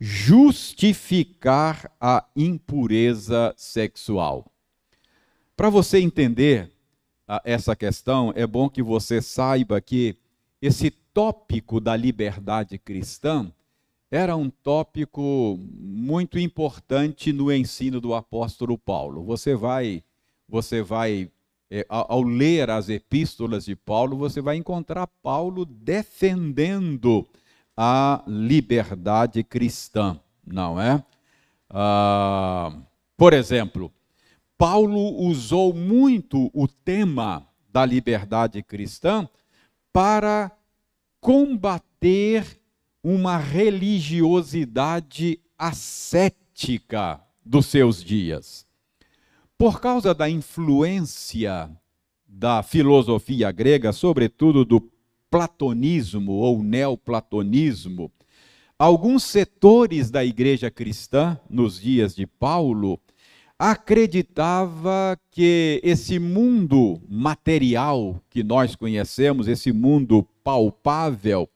justificar 0.00 1.90
a 2.00 2.24
impureza 2.34 3.52
sexual. 3.56 4.46
Para 5.56 5.68
você 5.70 5.98
entender 5.98 6.70
uh, 7.28 7.40
essa 7.44 7.74
questão, 7.74 8.32
é 8.34 8.46
bom 8.46 8.68
que 8.68 8.82
você 8.82 9.20
saiba 9.20 9.80
que 9.80 10.16
esse 10.60 10.90
tópico 10.90 11.80
da 11.80 11.96
liberdade 11.96 12.78
cristã 12.78 13.50
era 14.10 14.34
um 14.36 14.48
tópico 14.48 15.58
muito 15.60 16.38
importante 16.38 17.32
no 17.32 17.52
ensino 17.52 18.00
do 18.00 18.14
apóstolo 18.14 18.78
Paulo. 18.78 19.22
Você 19.24 19.54
vai, 19.54 20.02
você 20.48 20.82
vai 20.82 21.30
é, 21.70 21.86
ao 21.88 22.22
ler 22.22 22.70
as 22.70 22.88
epístolas 22.88 23.66
de 23.66 23.76
Paulo, 23.76 24.16
você 24.16 24.40
vai 24.40 24.56
encontrar 24.56 25.06
Paulo 25.22 25.64
defendendo 25.64 27.28
a 27.76 28.22
liberdade 28.26 29.44
cristã, 29.44 30.18
não 30.46 30.80
é? 30.80 31.04
Ah, 31.70 32.72
por 33.16 33.32
exemplo, 33.32 33.92
Paulo 34.56 35.20
usou 35.20 35.74
muito 35.74 36.50
o 36.52 36.66
tema 36.66 37.46
da 37.70 37.84
liberdade 37.84 38.62
cristã 38.62 39.28
para 39.92 40.50
combater 41.20 42.58
uma 43.02 43.36
religiosidade 43.36 45.38
ascética 45.56 47.20
dos 47.44 47.66
seus 47.66 48.02
dias. 48.02 48.67
Por 49.58 49.80
causa 49.80 50.14
da 50.14 50.30
influência 50.30 51.68
da 52.24 52.62
filosofia 52.62 53.50
grega, 53.50 53.92
sobretudo 53.92 54.64
do 54.64 54.88
platonismo 55.28 56.30
ou 56.34 56.62
neoplatonismo, 56.62 58.08
alguns 58.78 59.24
setores 59.24 60.12
da 60.12 60.24
igreja 60.24 60.70
cristã 60.70 61.36
nos 61.50 61.80
dias 61.80 62.14
de 62.14 62.24
Paulo 62.24 63.00
acreditava 63.58 65.18
que 65.28 65.80
esse 65.82 66.20
mundo 66.20 67.02
material 67.08 68.22
que 68.30 68.44
nós 68.44 68.76
conhecemos, 68.76 69.48
esse 69.48 69.72
mundo 69.72 70.24
palpável, 70.44 71.50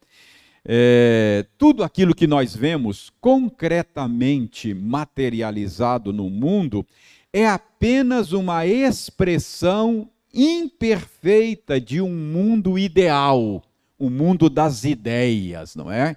é, 0.65 1.47
tudo 1.57 1.85
aquilo 1.85 2.17
que 2.17 2.27
nós 2.27 2.55
vemos 2.55 3.13
concretamente 3.21 4.75
materializado 4.75 6.13
no 6.13 6.29
mundo 6.29 6.85
é 7.33 7.47
apenas 7.47 8.33
uma 8.33 8.67
expressão 8.67 10.11
imperfeita 10.35 11.81
de 11.81 12.01
um 12.01 12.11
mundo 12.11 12.79
ideal, 12.79 13.63
o 13.99 14.07
um 14.07 14.11
mundo 14.11 14.51
das 14.51 14.85
ideias, 14.85 15.75
não 15.75 15.91
é? 15.91 16.17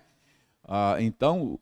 Ah, 0.63 0.97
então, 0.99 1.59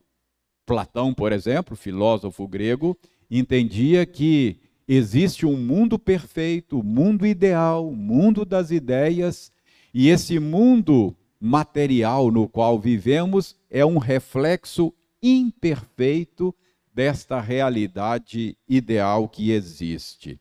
Platão, 0.65 1.13
por 1.13 1.31
exemplo, 1.31 1.75
filósofo 1.75 2.47
grego, 2.47 2.97
entendia 3.29 4.05
que 4.05 4.59
existe 4.87 5.45
um 5.45 5.57
mundo 5.57 5.99
perfeito, 5.99 6.79
o 6.79 6.83
mundo 6.83 7.25
ideal, 7.25 7.87
o 7.87 7.95
mundo 7.95 8.45
das 8.45 8.71
ideias, 8.71 9.51
e 9.93 10.09
esse 10.09 10.39
mundo 10.39 11.15
material 11.39 12.31
no 12.31 12.47
qual 12.47 12.79
vivemos 12.79 13.55
é 13.69 13.85
um 13.85 13.97
reflexo 13.97 14.93
imperfeito 15.21 16.55
desta 16.93 17.39
realidade 17.39 18.57
ideal 18.67 19.27
que 19.27 19.51
existe. 19.51 20.39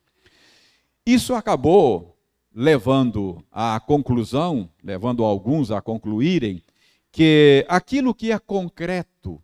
Isso 1.04 1.34
acabou 1.34 2.16
levando 2.54 3.42
à 3.50 3.80
conclusão, 3.80 4.68
levando 4.84 5.24
alguns 5.24 5.70
a 5.70 5.80
concluírem, 5.80 6.62
que 7.10 7.64
aquilo 7.68 8.14
que 8.14 8.30
é 8.30 8.38
concreto, 8.38 9.42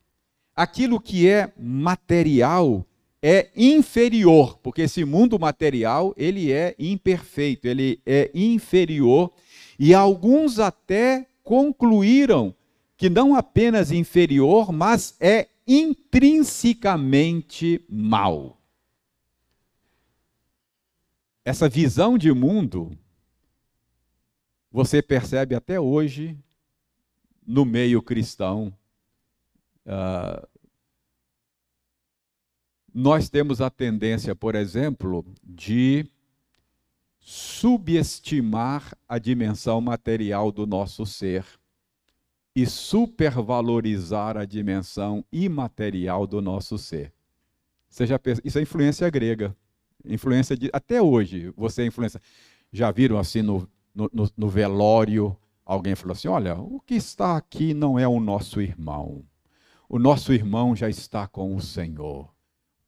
aquilo 0.55 1.01
que 1.01 1.29
é 1.29 1.53
material, 1.59 2.85
é 3.23 3.51
inferior, 3.57 4.59
porque 4.59 4.83
esse 4.83 5.05
mundo 5.05 5.39
material, 5.39 6.15
ele 6.17 6.53
é 6.53 6.75
imperfeito, 6.79 7.67
ele 7.67 8.01
é 8.07 8.31
inferior, 8.33 9.33
e 9.79 9.93
alguns 9.93 10.59
até 10.59 11.27
concluíram 11.43 12.55
que 12.97 13.09
não 13.09 13.35
apenas 13.35 13.91
inferior, 13.91 14.73
mas 14.73 15.17
é 15.21 15.49
intrinsecamente 15.69 17.85
mal. 17.89 18.61
Essa 21.45 21.69
visão 21.69 22.17
de 22.17 22.33
mundo 22.33 22.97
você 24.71 25.03
percebe 25.03 25.55
até 25.55 25.79
hoje 25.79 26.39
no 27.47 27.67
meio 27.67 28.03
cristão. 28.03 28.75
Uh, 29.85 30.49
nós 32.93 33.29
temos 33.29 33.61
a 33.61 33.71
tendência, 33.71 34.35
por 34.35 34.55
exemplo, 34.55 35.25
de 35.43 36.07
subestimar 37.19 38.97
a 39.09 39.19
dimensão 39.19 39.81
material 39.81 40.51
do 40.51 40.67
nosso 40.67 41.05
ser 41.05 41.45
e 42.61 42.67
supervalorizar 42.67 44.37
a 44.37 44.45
dimensão 44.45 45.25
imaterial 45.31 46.27
do 46.27 46.43
nosso 46.43 46.77
ser. 46.77 47.13
Já, 48.01 48.19
isso 48.45 48.59
é 48.59 48.63
influência 48.63 49.09
grega. 49.09 49.57
Influência 50.05 50.57
de, 50.57 50.69
até 50.73 51.01
hoje, 51.01 51.53
você 51.57 51.83
é 51.83 51.87
influência. 51.87 52.21
Já 52.73 52.91
viram 52.91 53.17
assim 53.17 53.43
no, 53.43 53.69
no, 53.95 54.11
no, 54.37 54.49
velório, 54.49 55.37
alguém 55.65 55.95
falou 55.95 56.15
assim: 56.15 56.27
Olha, 56.27 56.59
o 56.59 56.81
que 56.81 56.97
está 56.97 57.37
aqui 57.37 57.73
não 57.73 57.97
é 57.97 58.09
o 58.09 58.19
nosso 58.19 58.61
irmão. 58.61 59.25
O 59.89 59.97
nosso 59.97 60.33
irmão 60.33 60.75
já 60.75 60.89
está 60.89 61.29
com 61.29 61.55
o 61.55 61.61
Senhor. 61.61 62.25
O 62.25 62.31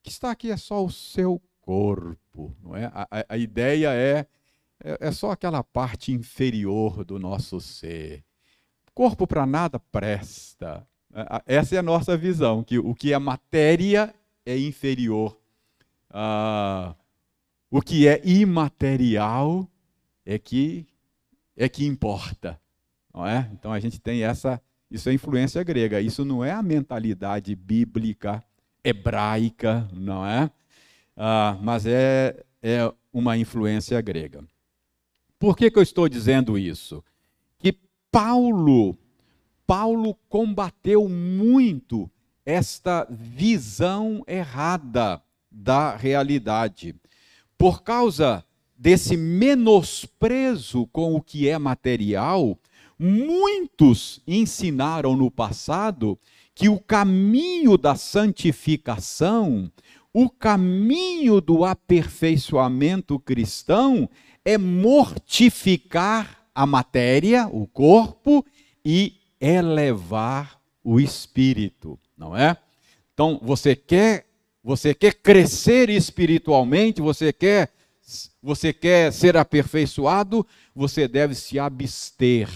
que 0.02 0.10
está 0.10 0.32
aqui 0.32 0.50
é 0.50 0.56
só 0.56 0.84
o 0.84 0.90
seu 0.90 1.40
corpo, 1.60 2.56
não 2.60 2.76
é? 2.76 2.86
A, 2.86 3.06
a, 3.08 3.24
a 3.28 3.38
ideia 3.38 3.92
é, 3.92 4.26
é, 4.82 4.98
é 5.00 5.12
só 5.12 5.30
aquela 5.30 5.62
parte 5.62 6.10
inferior 6.10 7.04
do 7.04 7.20
nosso 7.20 7.60
ser. 7.60 8.24
Corpo 9.00 9.26
para 9.26 9.46
nada 9.46 9.80
presta. 9.80 10.86
Essa 11.46 11.74
é 11.74 11.78
a 11.78 11.82
nossa 11.82 12.18
visão, 12.18 12.62
que 12.62 12.78
o 12.78 12.94
que 12.94 13.14
é 13.14 13.18
matéria 13.18 14.14
é 14.44 14.58
inferior. 14.58 15.40
Ah, 16.10 16.94
o 17.70 17.80
que 17.80 18.06
é 18.06 18.20
imaterial 18.22 19.66
é 20.26 20.38
que 20.38 20.86
é 21.56 21.66
que 21.66 21.86
importa, 21.86 22.60
não 23.14 23.26
é? 23.26 23.50
Então 23.54 23.72
a 23.72 23.80
gente 23.80 23.98
tem 23.98 24.22
essa, 24.22 24.60
isso 24.90 25.08
é 25.08 25.14
influência 25.14 25.62
grega. 25.62 25.98
Isso 26.02 26.22
não 26.22 26.44
é 26.44 26.52
a 26.52 26.62
mentalidade 26.62 27.56
bíblica 27.56 28.44
hebraica, 28.84 29.88
não 29.94 30.26
é? 30.26 30.50
Ah, 31.16 31.56
mas 31.62 31.86
é 31.86 32.44
é 32.62 32.92
uma 33.10 33.34
influência 33.38 33.98
grega. 34.02 34.44
Por 35.38 35.56
que, 35.56 35.70
que 35.70 35.78
eu 35.78 35.82
estou 35.82 36.06
dizendo 36.06 36.58
isso? 36.58 37.02
Paulo 38.10 38.96
Paulo 39.70 40.16
combateu 40.28 41.08
muito 41.08 42.10
esta 42.44 43.06
visão 43.08 44.24
errada 44.26 45.22
da 45.48 45.94
realidade. 45.94 46.96
Por 47.56 47.84
causa 47.84 48.44
desse 48.76 49.16
menosprezo 49.16 50.88
com 50.88 51.14
o 51.14 51.22
que 51.22 51.48
é 51.48 51.56
material, 51.56 52.58
muitos 52.98 54.20
ensinaram 54.26 55.14
no 55.14 55.30
passado 55.30 56.18
que 56.52 56.68
o 56.68 56.80
caminho 56.80 57.78
da 57.78 57.94
santificação, 57.94 59.70
o 60.12 60.28
caminho 60.28 61.40
do 61.40 61.64
aperfeiçoamento 61.64 63.20
cristão 63.20 64.10
é 64.44 64.58
mortificar 64.58 66.39
a 66.60 66.66
matéria, 66.66 67.48
o 67.48 67.66
corpo, 67.66 68.44
e 68.84 69.14
elevar 69.40 70.60
o 70.84 71.00
espírito, 71.00 71.98
não 72.14 72.36
é? 72.36 72.54
Então, 73.14 73.40
você 73.42 73.74
quer, 73.74 74.26
você 74.62 74.92
quer 74.92 75.14
crescer 75.14 75.88
espiritualmente, 75.88 77.00
você 77.00 77.32
quer 77.32 77.72
você 78.42 78.72
quer 78.74 79.10
ser 79.12 79.36
aperfeiçoado, 79.36 80.46
você 80.74 81.08
deve 81.08 81.34
se 81.34 81.58
abster 81.58 82.50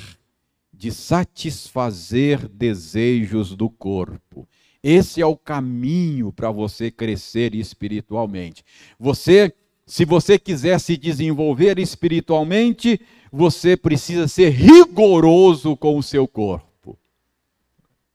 de 0.71 0.90
satisfazer 0.90 2.47
desejos 2.49 3.55
do 3.55 3.71
corpo. 3.71 4.47
Esse 4.83 5.23
é 5.23 5.27
o 5.27 5.37
caminho 5.37 6.31
para 6.31 6.51
você 6.51 6.90
crescer 6.90 7.55
espiritualmente. 7.55 8.64
Você, 8.99 9.55
se 9.87 10.05
você 10.05 10.38
quiser 10.38 10.79
se 10.81 10.97
desenvolver 10.97 11.79
espiritualmente, 11.79 13.01
você 13.37 13.77
precisa 13.77 14.29
ser 14.29 14.51
rigoroso 14.51 15.77
com 15.77 15.99
o 15.99 16.03
seu 16.05 16.29
corpo. 16.29 16.97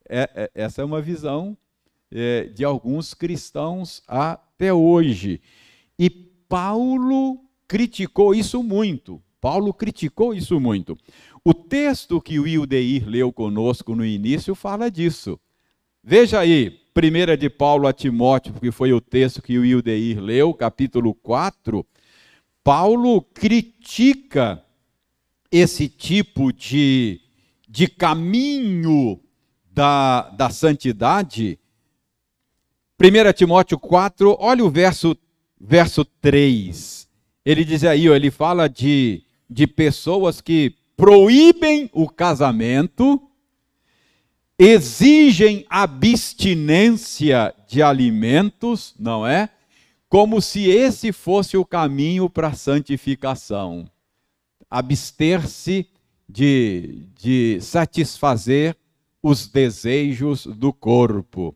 É, 0.07 0.29
é, 0.33 0.51
essa 0.55 0.81
é 0.81 0.85
uma 0.85 1.01
visão 1.01 1.57
é, 2.09 2.45
de 2.45 2.63
alguns 2.63 3.13
cristãos 3.13 4.01
até 4.07 4.73
hoje. 4.73 5.41
E 5.99 6.09
Paulo 6.09 7.37
criticou 7.67 8.33
isso 8.33 8.63
muito. 8.63 9.21
Paulo 9.41 9.73
criticou 9.73 10.33
isso 10.33 10.57
muito. 10.57 10.97
O 11.43 11.53
texto 11.53 12.21
que 12.21 12.39
o 12.39 12.47
Ildeir 12.47 13.05
leu 13.05 13.33
conosco 13.33 13.93
no 13.97 14.05
início 14.05 14.55
fala 14.55 14.89
disso. 14.89 15.37
Veja 16.01 16.39
aí, 16.39 16.79
1 16.95 17.35
de 17.37 17.49
Paulo 17.49 17.87
a 17.87 17.93
Timóteo, 17.93 18.53
que 18.53 18.71
foi 18.71 18.93
o 18.93 19.01
texto 19.01 19.41
que 19.41 19.57
o 19.57 19.65
Ildeir 19.65 20.21
leu, 20.21 20.53
capítulo 20.53 21.13
4. 21.13 21.85
Paulo 22.63 23.21
critica 23.21 24.63
esse 25.51 25.87
tipo 25.87 26.53
de, 26.53 27.19
de 27.67 27.87
caminho 27.87 29.19
da, 29.71 30.29
da 30.29 30.49
santidade, 30.49 31.59
1 33.01 33.33
Timóteo 33.33 33.79
4, 33.79 34.35
olha 34.39 34.63
o 34.63 34.69
verso, 34.69 35.17
verso 35.59 36.03
3. 36.03 37.07
Ele 37.45 37.63
diz 37.63 37.83
aí, 37.83 38.07
ele 38.07 38.29
fala 38.29 38.67
de, 38.67 39.23
de 39.49 39.65
pessoas 39.65 40.41
que 40.41 40.75
proíbem 40.97 41.89
o 41.93 42.09
casamento, 42.09 43.21
exigem 44.57 45.65
abstinência 45.69 47.55
de 47.65 47.81
alimentos, 47.81 48.93
não 48.99 49.25
é? 49.25 49.49
Como 50.09 50.41
se 50.41 50.67
esse 50.69 51.13
fosse 51.13 51.55
o 51.55 51.63
caminho 51.63 52.29
para 52.29 52.49
a 52.49 52.53
santificação. 52.53 53.89
Abster-se 54.69 55.87
de, 56.27 57.07
de 57.19 57.59
satisfazer 57.61 58.75
os 59.21 59.47
desejos 59.47 60.45
do 60.45 60.71
corpo. 60.71 61.55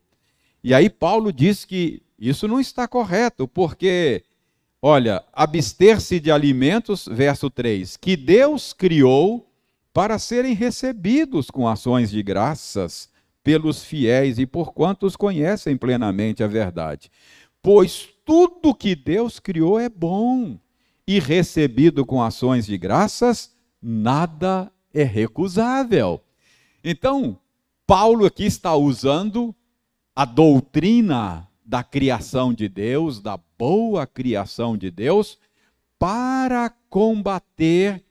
E 0.62 0.74
aí 0.74 0.90
Paulo 0.90 1.32
diz 1.32 1.64
que 1.64 2.02
isso 2.18 2.48
não 2.48 2.60
está 2.60 2.88
correto, 2.88 3.46
porque, 3.46 4.22
olha, 4.80 5.22
abster-se 5.32 6.18
de 6.18 6.30
alimentos, 6.30 7.08
verso 7.10 7.50
3, 7.50 7.96
que 7.96 8.16
Deus 8.16 8.72
criou 8.72 9.46
para 9.92 10.18
serem 10.18 10.54
recebidos 10.54 11.50
com 11.50 11.68
ações 11.68 12.10
de 12.10 12.22
graças 12.22 13.08
pelos 13.42 13.84
fiéis 13.84 14.38
e 14.38 14.46
por 14.46 14.72
quantos 14.72 15.16
conhecem 15.16 15.76
plenamente 15.76 16.42
a 16.42 16.46
verdade. 16.46 17.10
Pois 17.62 18.08
tudo 18.24 18.74
que 18.74 18.96
Deus 18.96 19.38
criou 19.38 19.78
é 19.78 19.88
bom, 19.88 20.58
e 21.06 21.18
recebido 21.18 22.04
com 22.04 22.22
ações 22.22 22.66
de 22.66 22.78
graças, 22.78 23.54
nada 23.80 24.72
é 24.92 25.02
recusável. 25.02 26.22
Então, 26.82 27.38
Paulo 27.86 28.24
aqui 28.24 28.44
está 28.44 28.74
usando 28.74 29.54
a 30.16 30.24
doutrina 30.24 31.48
da 31.64 31.82
criação 31.82 32.52
de 32.52 32.68
Deus, 32.68 33.20
da 33.20 33.38
boa 33.58 34.06
criação 34.06 34.76
de 34.76 34.90
Deus, 34.90 35.38
para 35.98 36.70
combater 36.88 38.04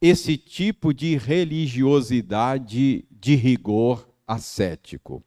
esse 0.00 0.36
tipo 0.36 0.92
de 0.92 1.16
religiosidade 1.16 3.04
de 3.10 3.34
rigor 3.36 4.08
ascético. 4.26 5.22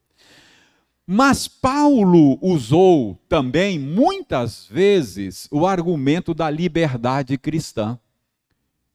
Mas 1.07 1.47
Paulo 1.47 2.39
usou 2.41 3.19
também 3.29 3.77
muitas 3.77 4.65
vezes 4.65 5.47
o 5.51 5.67
argumento 5.67 6.33
da 6.33 6.49
liberdade 6.49 7.37
cristã. 7.37 7.99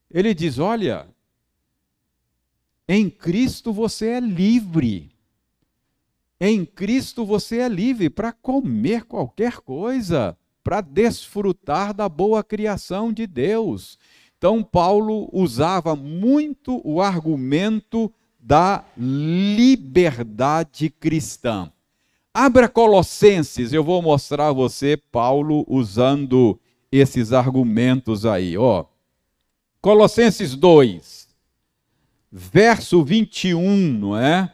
Ele 0.09 0.33
diz: 0.33 0.59
olha, 0.59 1.07
em 2.87 3.09
Cristo 3.09 3.71
você 3.71 4.09
é 4.09 4.19
livre. 4.19 5.09
Em 6.39 6.65
Cristo 6.65 7.25
você 7.25 7.59
é 7.59 7.69
livre 7.69 8.09
para 8.09 8.33
comer 8.33 9.05
qualquer 9.05 9.61
coisa, 9.61 10.37
para 10.63 10.81
desfrutar 10.81 11.93
da 11.93 12.09
boa 12.09 12.43
criação 12.43 13.13
de 13.13 13.25
Deus. 13.25 13.97
Então, 14.37 14.63
Paulo 14.63 15.29
usava 15.31 15.95
muito 15.95 16.81
o 16.83 16.99
argumento 16.99 18.11
da 18.39 18.83
liberdade 18.97 20.89
cristã. 20.89 21.71
Abra 22.33 22.69
Colossenses, 22.69 23.73
eu 23.73 23.83
vou 23.83 24.01
mostrar 24.01 24.47
a 24.47 24.53
você 24.53 24.95
Paulo 24.95 25.65
usando 25.67 26.59
esses 26.91 27.33
argumentos 27.33 28.25
aí, 28.25 28.57
ó. 28.57 28.85
Colossenses 29.81 30.55
2 30.55 31.21
verso 32.31 33.03
21, 33.03 33.77
não 33.77 34.17
é? 34.17 34.51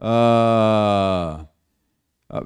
Ah, 0.00 1.46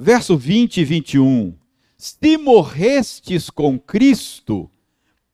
verso 0.00 0.36
20 0.36 0.78
e 0.78 0.84
21. 0.84 1.54
Se 1.96 2.36
morrestes 2.36 3.48
com 3.50 3.78
Cristo 3.78 4.68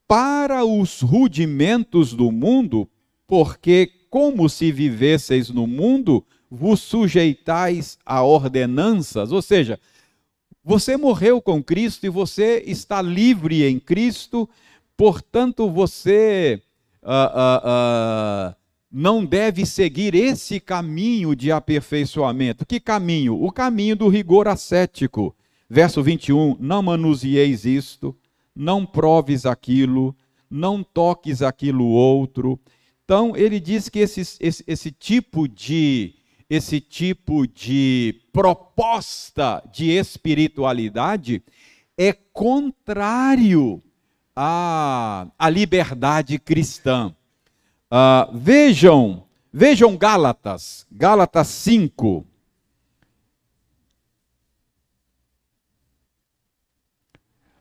para 0.07 0.65
os 0.65 1.01
rudimentos 1.01 2.13
do 2.13 2.31
mundo, 2.31 2.89
porque 3.27 3.91
como 4.11 4.49
se 4.49 4.71
vivesseis 4.71 5.49
no 5.51 5.67
mundo, 5.67 6.25
vos 6.55 6.81
sujeitais 6.81 7.99
a 8.07 8.23
ordenanças, 8.23 9.33
ou 9.33 9.43
seja, 9.43 9.79
você 10.63 10.97
morreu 10.97 11.43
com 11.43 11.63
Cristo 11.63 12.07
e 12.07 12.09
você 12.09 12.63
está 12.67 13.03
livre 13.03 13.65
em 13.65 13.79
Cristo, 13.79 14.49
portanto 14.97 15.69
você 15.69 16.63
uh, 17.03 17.09
uh, 17.09 18.51
uh, 18.51 18.57
não 18.91 19.25
deve 19.25 19.67
seguir 19.67 20.15
esse 20.15 20.61
caminho 20.61 21.35
de 21.35 21.51
aperfeiçoamento. 21.51 22.65
Que 22.65 22.79
caminho? 22.79 23.43
O 23.43 23.51
caminho 23.51 23.97
do 23.97 24.09
rigor 24.09 24.49
ascético. 24.49 25.35
Verso 25.69 26.03
21: 26.03 26.57
Não 26.61 26.83
manusieis 26.83 27.65
isto, 27.65 28.17
não 28.55 28.87
proves 28.87 29.45
aquilo, 29.45 30.17
não 30.49 30.83
toques 30.83 31.43
aquilo 31.43 31.85
outro. 31.85 32.59
Então, 33.05 33.37
ele 33.37 33.61
diz 33.61 33.91
que 33.91 33.99
esse, 33.99 34.21
esse, 34.41 34.65
esse 34.67 34.91
tipo 34.91 35.47
de 35.47 36.15
esse 36.49 36.81
tipo 36.81 37.47
de 37.47 38.21
proposta 38.33 39.63
de 39.73 39.91
espiritualidade 39.91 41.43
é 41.97 42.13
contrário 42.13 43.83
à, 44.35 45.27
à 45.39 45.49
liberdade 45.49 46.39
cristã. 46.39 47.15
Uh, 47.91 48.37
vejam, 48.37 49.25
vejam 49.53 49.97
Gálatas, 49.97 50.87
Gálatas 50.91 51.49
5. 51.49 52.27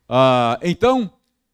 Uh, 0.10 0.60
então, 0.62 1.12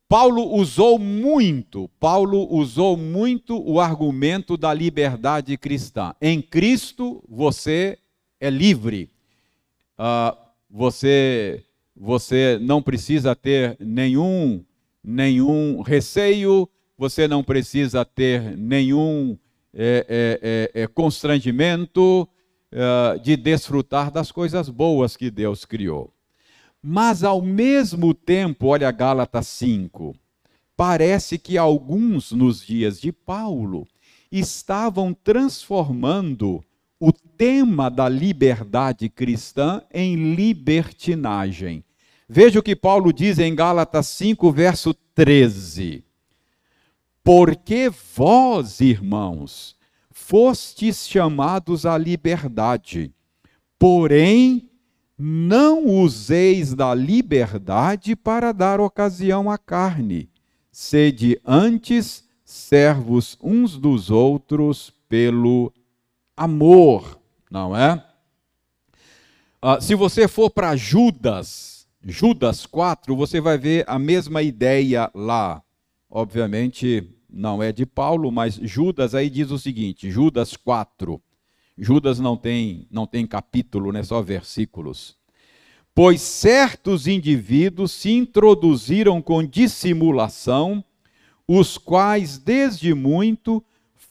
Paulo 0.09 0.55
usou 0.55 0.97
muito, 0.97 1.87
Paulo 1.99 2.51
usou 2.51 2.97
muito 2.97 3.61
o 3.61 3.79
argumento 3.79 4.57
da 4.57 4.73
liberdade 4.73 5.55
cristã. 5.55 6.15
Em 6.19 6.41
Cristo 6.41 7.23
você 7.29 7.95
é 8.41 8.49
livre. 8.49 9.11
Uh, 9.99 10.35
você, 10.67 11.63
você 11.95 12.57
não 12.59 12.81
precisa 12.81 13.35
ter 13.35 13.77
nenhum, 13.79 14.65
nenhum 15.03 15.83
receio, 15.83 16.67
você 16.97 17.27
não 17.27 17.43
precisa 17.43 18.03
ter 18.03 18.57
nenhum 18.57 19.37
é, 19.71 20.71
é, 20.73 20.81
é, 20.81 20.87
constrangimento 20.87 22.27
uh, 22.73 23.19
de 23.19 23.37
desfrutar 23.37 24.09
das 24.09 24.31
coisas 24.31 24.69
boas 24.69 25.15
que 25.15 25.29
Deus 25.29 25.65
criou. 25.65 26.11
Mas 26.81 27.23
ao 27.23 27.41
mesmo 27.41 28.13
tempo, 28.13 28.67
olha 28.67 28.89
Gálatas 28.91 29.47
5, 29.47 30.15
parece 30.77 31.37
que 31.37 31.57
alguns 31.57 32.31
nos 32.31 32.65
dias 32.65 33.01
de 33.01 33.11
Paulo 33.11 33.85
estavam 34.31 35.13
transformando 35.13 36.63
o 36.99 37.11
tema 37.11 37.89
da 37.89 38.07
liberdade 38.07 39.09
cristã 39.09 39.81
em 39.93 40.35
libertinagem. 40.35 41.83
Veja 42.27 42.59
o 42.59 42.63
que 42.63 42.75
Paulo 42.75 43.11
diz 43.11 43.39
em 43.39 43.55
Gálatas 43.55 44.07
5, 44.07 44.51
verso 44.51 44.93
13. 45.15 46.03
Porque 47.23 47.91
vós, 48.15 48.79
irmãos, 48.79 49.75
fostes 50.11 51.07
chamados 51.07 51.85
à 51.85 51.97
liberdade, 51.97 53.11
porém 53.77 54.68
não 55.21 55.85
useis 55.85 56.73
da 56.73 56.95
liberdade 56.95 58.15
para 58.15 58.53
dar 58.53 58.79
ocasião 58.79 59.51
à 59.51 59.57
carne. 59.57 60.29
Sede 60.71 61.41
antes 61.45 62.23
servos 62.45 63.37
uns 63.43 63.77
dos 63.77 64.09
outros 64.09 64.93
pelo 65.09 65.73
amor, 66.37 67.19
não 67.51 67.75
é? 67.75 68.01
Ah, 69.61 69.81
se 69.81 69.93
você 69.93 70.25
for 70.25 70.49
para 70.49 70.77
Judas, 70.77 71.85
Judas 72.01 72.65
4, 72.65 73.13
você 73.13 73.41
vai 73.41 73.57
ver 73.57 73.83
a 73.89 73.99
mesma 73.99 74.41
ideia 74.41 75.11
lá. 75.13 75.61
Obviamente 76.09 77.13
não 77.29 77.61
é 77.61 77.73
de 77.73 77.85
Paulo, 77.85 78.31
mas 78.31 78.55
Judas 78.55 79.13
aí 79.13 79.29
diz 79.29 79.51
o 79.51 79.59
seguinte, 79.59 80.09
Judas 80.09 80.55
4, 80.55 81.21
Judas 81.81 82.19
não 82.19 82.35
tem, 82.35 82.85
não 82.91 83.07
tem 83.07 83.25
capítulo, 83.25 83.93
né, 83.93 84.03
só 84.03 84.21
versículos. 84.21 85.17
Pois 85.95 86.21
certos 86.21 87.07
indivíduos 87.07 87.91
se 87.91 88.11
introduziram 88.11 89.21
com 89.21 89.43
dissimulação, 89.43 90.83
os 91.47 91.77
quais 91.77 92.37
desde 92.37 92.93
muito 92.93 93.63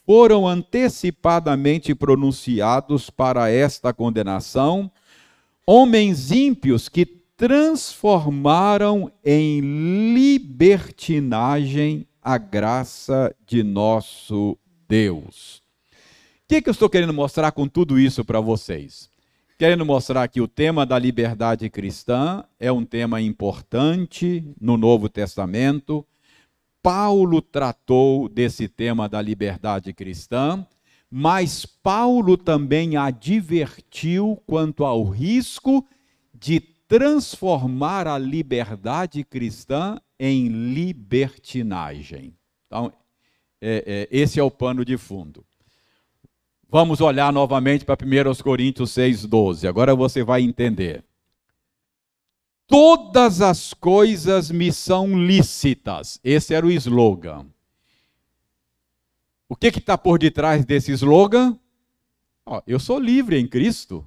foram 0.06 0.48
antecipadamente 0.48 1.94
pronunciados 1.94 3.10
para 3.10 3.50
esta 3.50 3.92
condenação, 3.92 4.90
homens 5.66 6.32
ímpios 6.32 6.88
que 6.88 7.04
transformaram 7.04 9.12
em 9.24 9.60
libertinagem 10.14 12.06
a 12.22 12.38
graça 12.38 13.34
de 13.46 13.62
nosso 13.62 14.56
Deus 14.88 15.67
que, 16.48 16.62
que 16.62 16.68
eu 16.70 16.72
estou 16.72 16.88
querendo 16.88 17.12
mostrar 17.12 17.52
com 17.52 17.68
tudo 17.68 18.00
isso 18.00 18.24
para 18.24 18.40
vocês? 18.40 19.10
Querendo 19.58 19.84
mostrar 19.84 20.26
que 20.28 20.40
o 20.40 20.48
tema 20.48 20.86
da 20.86 20.98
liberdade 20.98 21.68
cristã 21.68 22.42
é 22.58 22.72
um 22.72 22.86
tema 22.86 23.20
importante 23.20 24.42
no 24.58 24.78
Novo 24.78 25.10
Testamento. 25.10 26.06
Paulo 26.82 27.42
tratou 27.42 28.30
desse 28.30 28.66
tema 28.66 29.10
da 29.10 29.20
liberdade 29.20 29.92
cristã, 29.92 30.66
mas 31.10 31.66
Paulo 31.66 32.34
também 32.38 32.96
advertiu 32.96 34.42
quanto 34.46 34.86
ao 34.86 35.04
risco 35.04 35.84
de 36.32 36.60
transformar 36.60 38.06
a 38.06 38.16
liberdade 38.16 39.22
cristã 39.22 40.00
em 40.18 40.48
libertinagem. 40.48 42.34
Então, 42.66 42.90
é, 43.60 43.84
é, 43.86 44.08
esse 44.10 44.40
é 44.40 44.42
o 44.42 44.50
pano 44.50 44.82
de 44.82 44.96
fundo. 44.96 45.44
Vamos 46.70 47.00
olhar 47.00 47.32
novamente 47.32 47.82
para 47.82 47.96
1 47.96 48.42
Coríntios 48.42 48.90
6,12. 48.90 49.66
Agora 49.66 49.94
você 49.94 50.22
vai 50.22 50.42
entender. 50.42 51.02
Todas 52.66 53.40
as 53.40 53.72
coisas 53.72 54.50
me 54.50 54.70
são 54.70 55.18
lícitas. 55.18 56.20
Esse 56.22 56.52
era 56.52 56.66
o 56.66 56.70
slogan. 56.70 57.46
O 59.48 59.56
que 59.56 59.68
está 59.68 59.96
por 59.96 60.18
detrás 60.18 60.62
desse 60.66 60.92
slogan? 60.92 61.58
Eu 62.66 62.78
sou 62.78 62.98
livre 62.98 63.38
em 63.38 63.46
Cristo. 63.46 64.06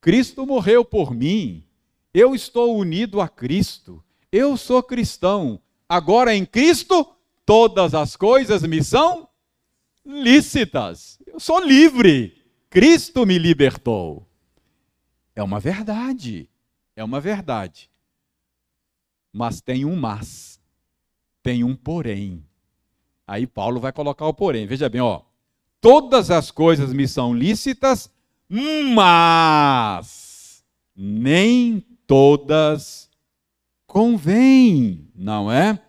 Cristo 0.00 0.46
morreu 0.46 0.86
por 0.86 1.14
mim. 1.14 1.62
Eu 2.14 2.34
estou 2.34 2.74
unido 2.74 3.20
a 3.20 3.28
Cristo. 3.28 4.02
Eu 4.30 4.56
sou 4.56 4.82
cristão. 4.82 5.60
Agora 5.86 6.34
em 6.34 6.46
Cristo, 6.46 7.06
todas 7.44 7.94
as 7.94 8.16
coisas 8.16 8.62
me 8.62 8.82
são 8.82 9.28
lícitas. 10.04 11.18
Eu 11.26 11.40
sou 11.40 11.60
livre. 11.60 12.42
Cristo 12.68 13.26
me 13.26 13.38
libertou. 13.38 14.26
É 15.34 15.42
uma 15.42 15.60
verdade. 15.60 16.48
É 16.94 17.02
uma 17.02 17.20
verdade. 17.20 17.90
Mas 19.32 19.60
tem 19.60 19.84
um 19.84 19.96
mas. 19.96 20.60
Tem 21.42 21.64
um 21.64 21.74
porém. 21.74 22.44
Aí 23.26 23.46
Paulo 23.46 23.80
vai 23.80 23.92
colocar 23.92 24.26
o 24.26 24.34
porém. 24.34 24.66
Veja 24.66 24.88
bem, 24.88 25.00
ó. 25.00 25.22
Todas 25.80 26.30
as 26.30 26.50
coisas 26.50 26.92
me 26.92 27.08
são 27.08 27.34
lícitas, 27.34 28.08
mas 28.94 30.64
nem 30.94 31.80
todas 32.06 33.10
convêm, 33.86 35.10
não 35.14 35.50
é? 35.50 35.82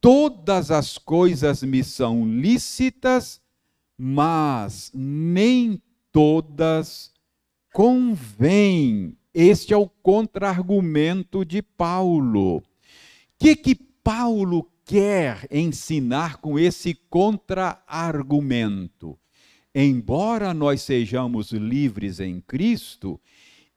Todas 0.00 0.70
as 0.70 0.96
coisas 0.98 1.62
me 1.62 1.84
são 1.84 2.26
lícitas, 2.26 3.40
mas 3.96 4.90
nem 4.94 5.80
todas 6.12 7.12
convêm. 7.72 9.16
Este 9.34 9.72
é 9.74 9.76
o 9.76 9.88
contra-argumento 9.88 11.44
de 11.44 11.60
Paulo. 11.60 12.58
O 12.58 12.62
que, 13.38 13.54
que 13.54 13.74
Paulo 13.74 14.70
quer 14.84 15.46
ensinar 15.50 16.38
com 16.38 16.58
esse 16.58 16.94
contra-argumento? 16.94 19.18
Embora 19.74 20.54
nós 20.54 20.80
sejamos 20.80 21.52
livres 21.52 22.18
em 22.18 22.40
Cristo, 22.40 23.20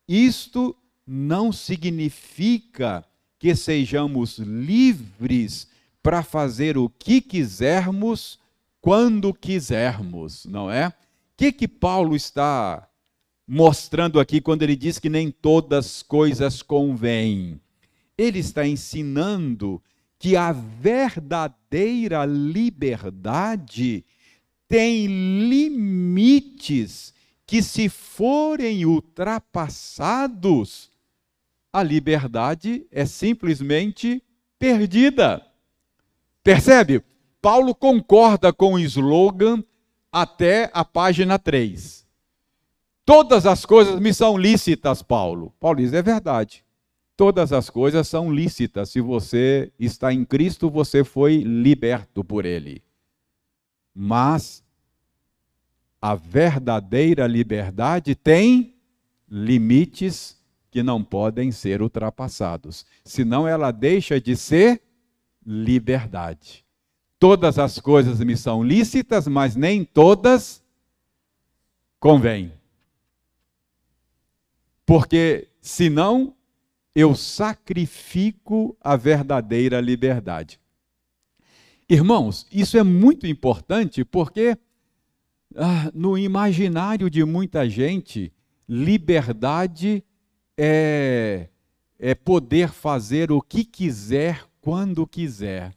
isto 0.08 0.74
não 1.06 1.52
significa 1.52 3.04
que 3.38 3.54
sejamos 3.54 4.40
livres 4.40 5.68
para 6.02 6.24
fazer 6.24 6.78
o 6.78 6.90
que 6.90 7.22
quisermos, 7.22 8.40
quando 8.82 9.34
quisermos, 9.34 10.46
não 10.46 10.72
é? 10.72 10.88
O 10.88 10.94
que, 11.38 11.52
que 11.52 11.68
Paulo 11.68 12.16
está 12.16 12.88
mostrando 13.48 14.20
aqui 14.20 14.40
quando 14.40 14.64
ele 14.64 14.76
diz 14.76 15.00
que 15.00 15.10
nem 15.10 15.32
todas 15.32 16.02
coisas 16.02 16.62
convêm? 16.62 17.60
Ele 18.18 18.40
está 18.40 18.66
ensinando 18.66 19.82
que 20.18 20.36
a 20.36 20.52
verdadeira 20.52 22.26
liberdade 22.26 24.06
tem 24.68 25.08
limites 25.50 27.14
que, 27.48 27.64
se 27.64 27.90
forem 27.90 28.86
ultrapassados, 28.86 30.92
a 31.74 31.82
liberdade 31.82 32.86
é 32.92 33.06
simplesmente 33.06 34.22
perdida. 34.60 35.49
Percebe? 36.44 37.04
Paulo 37.42 37.74
concorda 37.74 38.52
com 38.52 38.74
o 38.74 38.80
slogan 38.80 39.64
até 40.12 40.70
a 40.74 40.84
página 40.84 41.40
3. 41.40 42.06
Todas 43.06 43.46
as 43.46 43.66
coisas 43.66 44.00
me 44.00 44.14
são 44.14 44.38
lícitas, 44.38 45.02
Paulo. 45.02 45.54
Paulo 45.60 45.78
diz: 45.80 45.94
é 45.94 46.02
verdade. 46.02 46.64
todas 47.20 47.52
as 47.52 47.70
coisas 47.70 48.08
são 48.08 48.32
lícitas. 48.32 48.92
Se 48.92 49.02
você 49.02 49.74
está 49.78 50.14
em 50.14 50.24
Cristo, 50.24 50.70
você 50.70 51.04
foi 51.04 51.40
liberto 51.40 52.24
por 52.24 52.46
Ele. 52.46 52.82
Mas 53.94 54.64
a 56.02 56.16
verdadeira 56.16 57.28
liberdade 57.28 58.16
tem 58.16 58.74
limites 59.30 60.38
que 60.72 60.82
não 60.82 61.04
podem 61.04 61.52
ser 61.52 61.82
ultrapassados. 61.82 62.86
Senão 63.04 63.46
ela 63.46 63.72
deixa 63.72 64.22
de 64.22 64.38
ser 64.38 64.82
liberdade. 65.52 66.64
Todas 67.18 67.58
as 67.58 67.80
coisas 67.80 68.20
me 68.20 68.38
são 68.38 68.64
lícitas, 68.64 69.28
mas 69.28 69.56
nem 69.56 69.84
todas 69.84 70.64
convêm. 72.00 72.54
Porque 74.86 75.48
senão 75.60 76.36
eu 76.94 77.16
sacrifico 77.16 78.78
a 78.80 78.96
verdadeira 78.96 79.82
liberdade. 79.82 80.60
Irmãos, 81.90 82.46
isso 82.52 82.78
é 82.78 82.84
muito 82.84 83.26
importante 83.26 84.06
porque 84.06 84.56
ah, 85.56 85.90
no 85.96 86.16
imaginário 86.16 87.10
de 87.10 87.26
muita 87.26 87.68
gente, 87.68 88.32
liberdade 88.68 90.04
é, 90.56 91.50
é 91.98 92.14
poder 92.14 92.70
fazer 92.70 93.32
o 93.32 93.42
que 93.42 93.66
quiser 93.66 94.49
quando 94.62 95.08
quiser. 95.08 95.76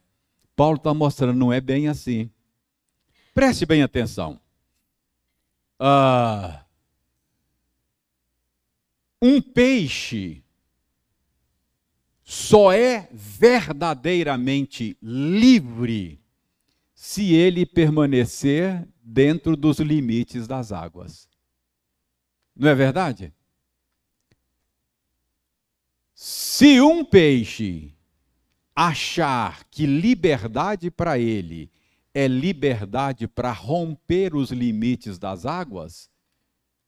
Paulo 0.55 0.77
está 0.77 0.93
mostrando, 0.93 1.37
não 1.37 1.51
é 1.51 1.59
bem 1.59 1.87
assim. 1.87 2.29
Preste 3.33 3.65
bem 3.65 3.81
atenção. 3.81 4.39
Ah, 5.79 6.63
um 9.21 9.41
peixe 9.41 10.43
só 12.23 12.71
é 12.71 13.09
verdadeiramente 13.11 14.97
livre 15.01 16.21
se 16.93 17.33
ele 17.33 17.65
permanecer 17.65 18.87
dentro 19.01 19.57
dos 19.57 19.79
limites 19.79 20.47
das 20.47 20.71
águas. 20.71 21.27
Não 22.55 22.69
é 22.69 22.75
verdade? 22.75 23.33
Se 26.13 26.79
um 26.79 27.03
peixe 27.03 27.93
achar 28.75 29.63
que 29.65 29.85
liberdade 29.85 30.89
para 30.89 31.19
ele 31.19 31.71
é 32.13 32.27
liberdade 32.27 33.27
para 33.27 33.51
romper 33.51 34.35
os 34.35 34.51
limites 34.51 35.17
das 35.17 35.45
águas, 35.45 36.09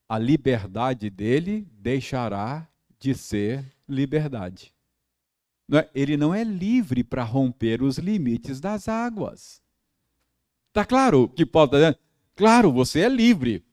a 0.08 0.18
liberdade 0.18 1.10
dele 1.10 1.66
deixará 1.72 2.68
de 2.98 3.14
ser 3.14 3.64
liberdade. 3.88 4.72
É? 5.72 5.88
Ele 5.94 6.16
não 6.16 6.32
é 6.32 6.44
livre 6.44 7.02
para 7.02 7.24
romper 7.24 7.82
os 7.82 7.98
limites 7.98 8.60
das 8.60 8.88
águas. 8.88 9.60
Está 10.68 10.84
claro 10.84 11.28
que 11.28 11.44
Paulo 11.44 11.66
está 11.66 11.78
dizendo? 11.78 11.98
Claro, 12.36 12.72
você 12.72 13.00
é 13.00 13.08
livre. 13.08 13.64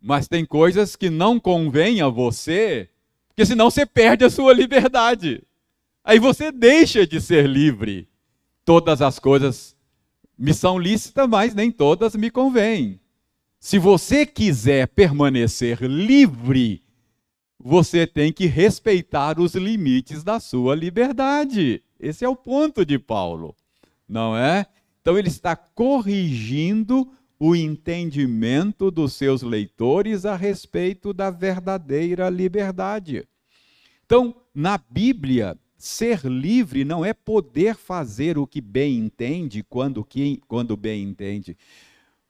Mas 0.00 0.28
tem 0.28 0.44
coisas 0.44 0.94
que 0.94 1.10
não 1.10 1.40
convém 1.40 2.00
a 2.00 2.08
você, 2.08 2.88
porque 3.28 3.44
senão 3.44 3.70
você 3.70 3.84
perde 3.84 4.24
a 4.24 4.30
sua 4.30 4.52
liberdade. 4.52 5.42
Aí 6.04 6.18
você 6.18 6.50
deixa 6.50 7.06
de 7.06 7.20
ser 7.20 7.46
livre. 7.46 8.08
Todas 8.64 9.02
as 9.02 9.18
coisas 9.18 9.76
me 10.36 10.54
são 10.54 10.78
lícitas, 10.78 11.28
mas 11.28 11.54
nem 11.54 11.70
todas 11.70 12.14
me 12.14 12.30
convêm. 12.30 13.00
Se 13.58 13.78
você 13.78 14.24
quiser 14.24 14.88
permanecer 14.88 15.82
livre, 15.82 16.82
você 17.58 18.06
tem 18.06 18.32
que 18.32 18.46
respeitar 18.46 19.38
os 19.38 19.54
limites 19.54 20.24
da 20.24 20.40
sua 20.40 20.74
liberdade. 20.74 21.82
Esse 21.98 22.24
é 22.24 22.28
o 22.28 22.34
ponto 22.34 22.86
de 22.86 22.98
Paulo, 22.98 23.54
não 24.08 24.34
é? 24.34 24.64
Então 25.02 25.18
ele 25.18 25.28
está 25.28 25.54
corrigindo 25.54 27.06
o 27.38 27.54
entendimento 27.54 28.90
dos 28.90 29.12
seus 29.12 29.42
leitores 29.42 30.24
a 30.24 30.36
respeito 30.36 31.12
da 31.12 31.30
verdadeira 31.30 32.30
liberdade. 32.30 33.26
Então, 34.06 34.34
na 34.54 34.78
Bíblia, 34.78 35.56
ser 35.80 36.26
livre 36.26 36.84
não 36.84 37.04
é 37.04 37.14
poder 37.14 37.74
fazer 37.74 38.36
o 38.36 38.46
que 38.46 38.60
bem 38.60 38.98
entende 38.98 39.62
quando, 39.62 40.06
quando 40.46 40.76
bem 40.76 41.02
entende, 41.02 41.56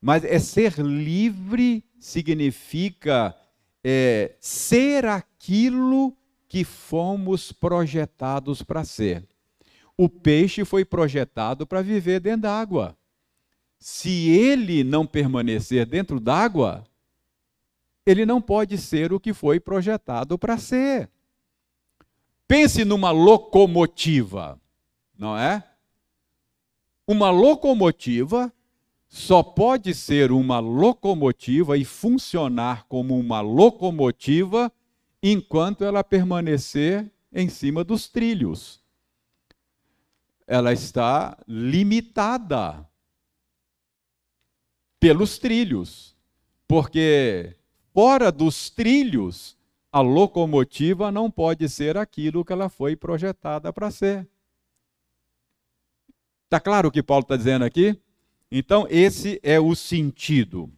mas 0.01 0.25
é 0.25 0.39
ser 0.39 0.79
livre 0.79 1.85
significa 1.99 3.37
é, 3.83 4.37
ser 4.41 5.05
aquilo 5.05 6.17
que 6.49 6.65
fomos 6.65 7.51
projetados 7.53 8.63
para 8.63 8.85
ser. 8.85 9.29
O 9.97 10.09
peixe 10.09 10.65
foi 10.65 10.85
projetado 10.85 11.67
para 11.67 11.83
viver 11.83 12.21
dentro 12.21 12.43
d'água. 12.43 12.97
Se 13.79 14.29
ele 14.31 14.85
não 14.85 15.07
permanecer 15.07 15.87
dentro 15.87 16.21
d'água, 16.21 16.85
ele 18.07 18.25
não 18.25 18.41
pode 18.41 18.79
ser 18.79 19.13
o 19.13 19.21
que 19.21 19.35
foi 19.35 19.59
projetado 19.59 20.39
para 20.39 20.57
ser. 20.57 21.11
Pense 22.51 22.85
numa 22.85 23.13
locomotiva, 23.13 24.61
não 25.17 25.39
é? 25.39 25.65
Uma 27.07 27.31
locomotiva 27.31 28.53
só 29.07 29.41
pode 29.41 29.95
ser 29.95 30.33
uma 30.33 30.59
locomotiva 30.59 31.79
e 31.79 31.85
funcionar 31.85 32.87
como 32.89 33.17
uma 33.17 33.41
locomotiva 33.41 34.73
enquanto 35.23 35.85
ela 35.85 36.03
permanecer 36.03 37.09
em 37.33 37.49
cima 37.49 37.85
dos 37.85 38.09
trilhos. 38.09 38.83
Ela 40.45 40.73
está 40.73 41.39
limitada 41.47 42.85
pelos 44.99 45.39
trilhos, 45.39 46.17
porque 46.67 47.55
fora 47.95 48.33
dos 48.33 48.71
trilhos, 48.71 49.57
a 49.93 50.01
locomotiva 50.01 51.11
não 51.11 51.31
pode 51.31 51.69
ser 51.69 51.97
aquilo 51.97 52.45
que 52.45 52.53
ela 52.53 52.69
foi 52.69 52.95
projetada 52.95 53.73
para 53.73 53.91
ser. 53.91 54.29
Está 56.45 56.61
claro 56.61 56.89
o 56.89 56.91
que 56.91 57.03
Paulo 57.03 57.23
está 57.23 57.37
dizendo 57.37 57.65
aqui? 57.65 57.99
Então, 58.51 58.87
esse 58.91 59.41
é 59.43 59.61
o 59.61 59.75
sentido. 59.75 60.71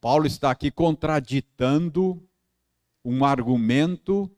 Paulo 0.00 0.26
está 0.26 0.50
aqui 0.50 0.70
contraditando 0.70 2.20
um 3.04 3.24
argumento 3.24 4.30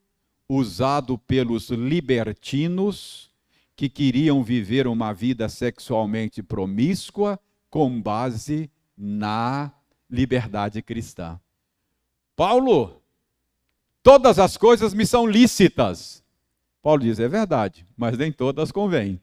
usado 0.48 1.16
pelos 1.16 1.70
libertinos 1.70 3.30
que 3.74 3.88
queriam 3.88 4.42
viver 4.42 4.86
uma 4.86 5.12
vida 5.12 5.48
sexualmente 5.48 6.42
promíscua 6.42 7.40
com 7.70 8.00
base 8.00 8.70
na 8.96 9.72
liberdade 10.10 10.82
cristã. 10.82 11.40
Paulo, 12.36 12.99
todas 14.02 14.38
as 14.38 14.56
coisas 14.56 14.94
me 14.94 15.06
são 15.06 15.26
lícitas. 15.26 16.22
Paulo 16.82 17.02
diz: 17.02 17.18
é 17.20 17.28
verdade, 17.28 17.86
mas 17.96 18.16
nem 18.16 18.32
todas 18.32 18.72
convêm. 18.72 19.20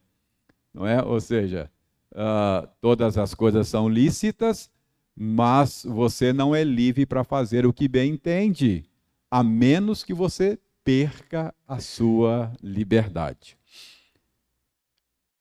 Não 0.73 0.85
é? 0.85 1.03
Ou 1.03 1.19
seja, 1.19 1.69
uh, 2.13 2.67
todas 2.79 3.17
as 3.17 3.33
coisas 3.33 3.67
são 3.67 3.89
lícitas, 3.89 4.69
mas 5.15 5.85
você 5.87 6.31
não 6.31 6.55
é 6.55 6.63
livre 6.63 7.05
para 7.05 7.23
fazer 7.23 7.65
o 7.65 7.73
que 7.73 7.87
bem 7.87 8.13
entende, 8.13 8.85
a 9.29 9.43
menos 9.43 10.03
que 10.03 10.13
você 10.13 10.59
perca 10.83 11.53
a 11.67 11.79
sua 11.79 12.51
liberdade. 12.61 13.57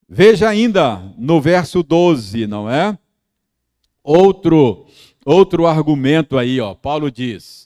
Veja 0.08 0.48
ainda 0.48 0.96
no 1.18 1.40
verso 1.40 1.82
12, 1.82 2.46
não 2.46 2.70
é? 2.70 2.96
Outro 4.02 4.86
outro 5.24 5.66
argumento 5.66 6.38
aí, 6.38 6.60
ó. 6.60 6.74
Paulo 6.74 7.10
diz, 7.10 7.65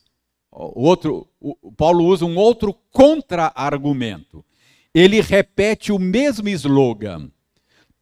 outro, 0.51 1.29
o, 1.41 1.73
Paulo 1.73 2.05
usa 2.05 2.25
um 2.25 2.37
outro 2.37 2.75
contra-argumento. 2.93 4.45
Ele 4.95 5.21
repete 5.21 5.93
o 5.93 5.99
mesmo 5.99 6.49
slogan 6.49 7.31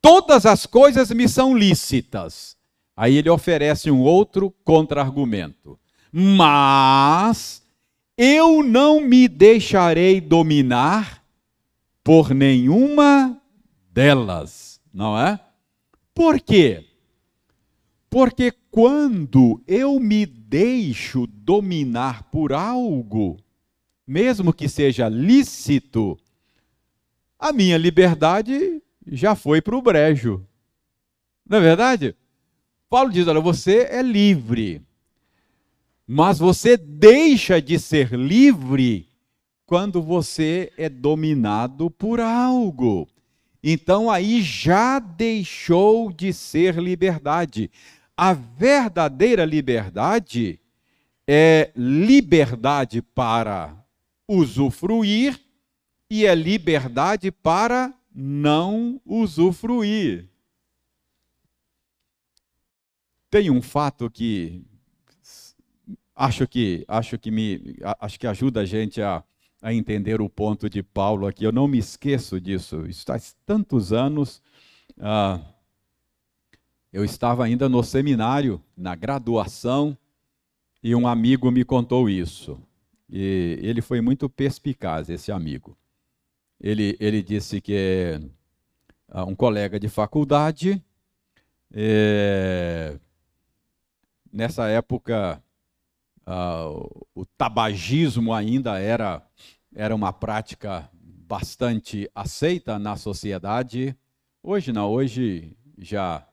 todas 0.01 0.47
as 0.47 0.67
coisas 0.67 1.11
me 1.11 1.29
são 1.29 1.57
lícitas. 1.57 2.57
Aí 2.97 3.17
ele 3.17 3.31
oferece 3.31 3.91
um 3.91 4.01
outro 4.01 4.51
contra-argumento. 4.65 5.79
Mas 6.11 7.63
eu 8.17 8.63
não 8.63 9.01
me 9.01 9.29
deixarei 9.29 10.21
dominar 10.21 11.23
por 12.03 12.35
nenhuma 12.35 13.41
delas, 13.93 14.81
não 14.93 15.19
é? 15.19 15.39
Por 16.15 16.41
quê? 16.41 16.87
Porque 18.11 18.51
quando 18.71 19.63
eu 19.67 20.01
me 20.01 20.25
deixo 20.49 21.27
dominar 21.27 22.23
por 22.31 22.55
algo, 22.55 23.37
mesmo 24.07 24.53
que 24.53 24.67
seja 24.67 25.09
lícito, 25.09 26.19
a 27.39 27.53
minha 27.53 27.77
liberdade 27.77 28.83
já 29.07 29.35
foi 29.35 29.61
para 29.61 29.77
o 29.77 29.83
brejo. 29.83 30.45
Não 31.47 31.59
é 31.59 31.61
verdade? 31.61 32.17
Paulo 32.89 33.13
diz: 33.13 33.27
olha, 33.29 33.41
você 33.41 33.87
é 33.91 34.01
livre, 34.01 34.81
mas 36.07 36.39
você 36.39 36.79
deixa 36.79 37.61
de 37.61 37.79
ser 37.79 38.13
livre 38.15 39.07
quando 39.67 40.01
você 40.01 40.73
é 40.79 40.89
dominado 40.89 41.91
por 41.91 42.21
algo. 42.21 43.07
Então 43.63 44.11
aí 44.11 44.41
já 44.41 44.99
deixou 44.99 46.11
de 46.11 46.33
ser 46.33 46.77
liberdade. 46.77 47.71
A 48.21 48.33
verdadeira 48.33 49.45
liberdade 49.45 50.59
é 51.25 51.71
liberdade 51.77 53.01
para 53.01 53.81
usufruir 54.27 55.41
e 56.11 56.27
é 56.27 56.35
liberdade 56.35 57.31
para 57.31 57.95
não 58.13 59.01
usufruir. 59.07 60.29
Tem 63.31 63.51
um 63.51 63.63
fato 63.63 64.11
que 64.11 64.65
acho 66.17 66.49
que 66.49 66.85
acho 66.89 67.17
que 67.21 67.31
me 67.31 67.77
acho 68.01 68.19
que 68.19 68.27
ajuda 68.27 68.63
a 68.63 68.65
gente 68.65 69.01
a, 69.01 69.23
a 69.63 69.73
entender 69.73 70.21
o 70.21 70.29
ponto 70.29 70.69
de 70.69 70.83
Paulo 70.83 71.25
aqui. 71.25 71.45
Eu 71.45 71.53
não 71.53 71.69
me 71.69 71.79
esqueço 71.79 72.41
disso. 72.41 72.85
Isso 72.85 73.05
faz 73.07 73.37
tantos 73.47 73.93
anos. 73.93 74.43
Ah, 74.99 75.41
eu 76.93 77.05
estava 77.05 77.45
ainda 77.45 77.69
no 77.69 77.83
seminário, 77.83 78.63
na 78.77 78.95
graduação, 78.95 79.97
e 80.83 80.95
um 80.95 81.07
amigo 81.07 81.51
me 81.51 81.65
contou 81.65 82.09
isso. 82.09 82.61
E 83.11 83.59
ele 83.63 83.81
foi 83.81 84.01
muito 84.01 84.29
perspicaz, 84.29 85.09
esse 85.09 85.33
amigo. 85.33 85.77
Ele, 86.61 86.97
ele 87.01 87.23
disse 87.23 87.61
que 87.61 88.21
é 89.09 89.23
um 89.23 89.35
colega 89.35 89.79
de 89.79 89.89
faculdade, 89.89 90.83
é, 91.73 92.99
nessa 94.33 94.69
época 94.69 95.43
uh, 96.27 97.07
o 97.15 97.25
tabagismo 97.25 98.33
ainda 98.33 98.79
era, 98.79 99.23
era 99.75 99.95
uma 99.95 100.13
prática 100.13 100.89
bastante 100.93 102.11
aceita 102.15 102.79
na 102.79 102.97
sociedade. 102.97 103.97
Hoje 104.43 104.73
não, 104.73 104.91
hoje 104.91 105.57
já 105.79 106.27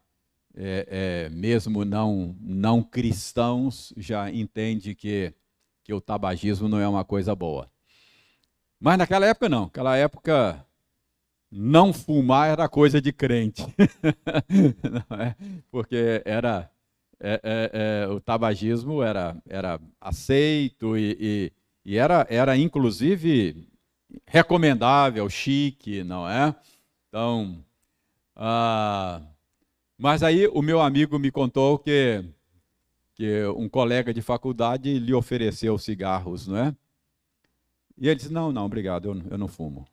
é, 0.56 0.88
é, 1.28 1.30
mesmo 1.30 1.84
não, 1.84 2.36
não 2.39 2.82
cristãos 2.82 3.93
já 3.97 4.32
entende 4.32 4.95
que, 4.95 5.34
que 5.84 5.93
o 5.93 6.01
tabagismo 6.01 6.68
não 6.68 6.80
é 6.80 6.88
uma 6.88 7.03
coisa 7.03 7.36
boa. 7.36 7.70
Mas 8.80 8.97
naquela 8.97 9.26
época 9.26 9.49
não, 9.49 9.64
naquela 9.66 9.97
época 9.97 10.66
não 11.51 11.93
fumar 11.93 12.49
era 12.49 12.68
coisa 12.68 13.01
de 13.01 13.12
crente, 13.12 13.64
é? 15.20 15.36
porque 15.72 16.22
era 16.26 16.70
é, 17.20 17.39
é, 17.43 17.72
é, 18.03 18.08
o 18.08 18.20
tabagismo 18.20 19.01
era, 19.01 19.38
era 19.47 19.80
aceito 20.01 20.97
e, 20.97 21.18
e, 21.20 21.53
e, 21.93 21.97
era, 21.97 22.28
era 22.30 22.58
inclusive 22.58 23.68
recomendável, 24.28 25.30
chique, 25.30 26.03
não 26.03 26.30
é? 26.30 26.53
Então, 27.08 27.64
ah, 28.36 29.22
mas 29.98 30.24
aí 30.24 30.48
o 30.48 30.62
meu 30.62 30.82
amigo 30.82 31.18
me 31.18 31.32
contou 31.32 31.80
que, 31.80 32.24
que 33.14 33.46
um 33.56 33.70
colega 33.70 34.14
de 34.14 34.22
faculdade 34.22 35.00
lhe 35.00 35.14
ofereceu 35.14 35.78
cigarros, 35.78 36.48
não 36.48 36.58
é? 36.58 36.76
E 37.98 38.08
ele 38.08 38.16
disse: 38.16 38.32
Não, 38.32 38.52
não, 38.52 38.66
obrigado, 38.66 39.10
eu, 39.10 39.32
eu 39.32 39.38
não 39.38 39.48
fumo. 39.48 39.88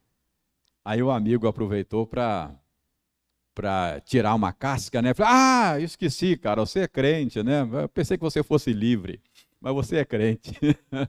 Aí 0.85 1.03
o 1.03 1.11
amigo 1.11 1.47
aproveitou 1.47 2.07
para 2.07 2.51
tirar 4.05 4.35
uma 4.35 4.53
casca, 4.53 5.01
né? 5.01 5.15
Falei, 5.15 5.33
ah, 5.33 5.81
esqueci, 5.81 6.37
cara, 6.37 6.67
você 6.67 6.81
é 6.81 6.89
crente, 6.89 7.41
né? 7.43 7.63
Eu 7.63 7.89
pensei 7.89 8.17
que 8.17 8.25
você 8.25 8.43
fosse 8.43 8.73
livre, 8.73 9.21
mas 9.61 9.73
você 9.73 9.99
é 9.99 10.05
crente. 10.05 10.59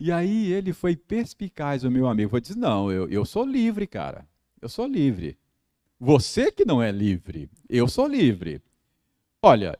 e 0.00 0.10
aí 0.10 0.52
ele 0.52 0.72
foi 0.72 0.96
perspicaz, 0.96 1.84
o 1.84 1.90
meu 1.90 2.08
amigo, 2.08 2.30
foi 2.30 2.40
dizer, 2.40 2.56
não, 2.56 2.90
eu, 2.90 3.08
eu 3.08 3.24
sou 3.24 3.44
livre, 3.46 3.86
cara, 3.86 4.26
eu 4.60 4.68
sou 4.68 4.86
livre. 4.88 5.38
Você 6.04 6.50
que 6.50 6.64
não 6.64 6.82
é 6.82 6.90
livre, 6.90 7.48
eu 7.68 7.86
sou 7.86 8.08
livre. 8.08 8.60
Olha, 9.40 9.78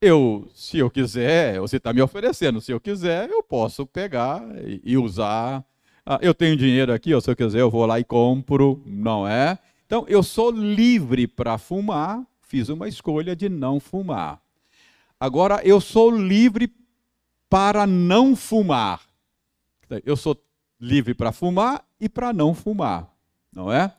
eu, 0.00 0.50
se 0.52 0.76
eu 0.76 0.90
quiser, 0.90 1.60
você 1.60 1.76
está 1.76 1.92
me 1.92 2.02
oferecendo, 2.02 2.60
se 2.60 2.72
eu 2.72 2.80
quiser, 2.80 3.30
eu 3.30 3.44
posso 3.44 3.86
pegar 3.86 4.42
e, 4.82 4.98
usar. 4.98 5.64
Ah, 6.04 6.18
eu 6.20 6.34
tenho 6.34 6.56
dinheiro 6.56 6.92
aqui, 6.92 7.14
ou 7.14 7.20
se 7.20 7.30
eu 7.30 7.36
quiser, 7.36 7.60
eu 7.60 7.70
vou 7.70 7.86
lá 7.86 8.00
e 8.00 8.02
compro, 8.02 8.82
não 8.84 9.24
é? 9.24 9.56
Então, 9.86 10.04
eu 10.08 10.20
sou 10.20 10.50
livre 10.50 11.28
para 11.28 11.58
fumar, 11.58 12.26
fiz 12.40 12.68
uma 12.68 12.88
escolha 12.88 13.36
de 13.36 13.48
não 13.48 13.78
fumar. 13.78 14.42
Agora, 15.20 15.60
eu 15.64 15.80
sou 15.80 16.10
livre 16.10 16.74
para 17.48 17.86
não 17.86 18.34
fumar. 18.34 19.00
Eu 20.04 20.16
sou 20.16 20.36
livre 20.80 21.14
para 21.14 21.30
fumar 21.30 21.84
e 22.00 22.08
para 22.08 22.32
não 22.32 22.52
fumar, 22.52 23.08
não 23.52 23.72
é? 23.72 23.94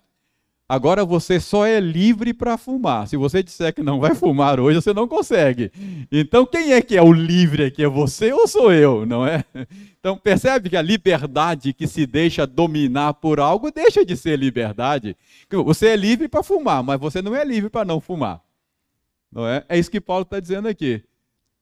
Agora 0.70 1.06
você 1.06 1.40
só 1.40 1.66
é 1.66 1.80
livre 1.80 2.34
para 2.34 2.58
fumar. 2.58 3.08
Se 3.08 3.16
você 3.16 3.42
disser 3.42 3.74
que 3.74 3.82
não 3.82 4.02
vai 4.02 4.14
fumar 4.14 4.60
hoje, 4.60 4.82
você 4.82 4.94
não 4.94 5.08
consegue. 5.08 5.72
Então 6.12 6.46
quem 6.46 6.74
é 6.74 6.82
que 6.82 6.98
é 6.98 7.02
o 7.02 7.14
livre 7.14 7.64
aqui? 7.64 7.84
É 7.84 7.88
você 7.88 8.34
ou 8.34 8.46
sou 8.50 8.74
eu, 8.74 9.06
não 9.06 9.26
é? 9.26 9.46
Então 9.98 10.18
percebe 10.18 10.70
que 10.70 10.76
a 10.76 10.82
liberdade 10.82 11.74
que 11.74 11.88
se 11.88 12.06
deixa 12.06 12.46
dominar 12.46 13.14
por 13.14 13.40
algo 13.40 13.72
deixa 13.72 14.06
de 14.06 14.18
ser 14.18 14.38
liberdade. 14.38 15.16
Você 15.50 15.88
é 15.88 15.96
livre 15.96 16.28
para 16.28 16.44
fumar, 16.44 16.84
mas 16.84 17.00
você 17.00 17.22
não 17.22 17.34
é 17.34 17.46
livre 17.46 17.70
para 17.70 17.86
não 17.86 18.02
fumar. 18.02 18.42
Não 19.32 19.48
é? 19.48 19.66
É 19.70 19.80
isso 19.80 19.92
que 19.92 20.02
Paulo 20.02 20.24
está 20.24 20.40
dizendo 20.40 20.68
aqui. 20.68 21.02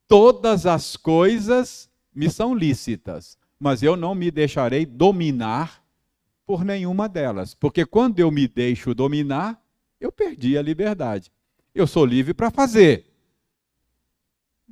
Todas 0.08 0.66
as 0.66 0.98
coisas 0.98 1.90
me 2.14 2.30
são 2.30 2.56
lícitas, 2.56 3.38
mas 3.60 3.84
eu 3.84 3.96
não 3.96 4.16
me 4.16 4.32
deixarei 4.32 4.84
dominar 4.84 5.85
por 6.46 6.64
nenhuma 6.64 7.10
delas. 7.10 7.54
Porque 7.54 7.86
quando 7.86 8.20
eu 8.20 8.32
me 8.32 8.48
deixo 8.48 8.94
dominar, 8.94 9.62
eu 10.00 10.12
perdi 10.12 10.58
a 10.58 10.62
liberdade. 10.62 11.32
Eu 11.74 11.88
sou 11.88 12.06
livre 12.06 12.34
para 12.34 12.52
fazer, 12.52 13.06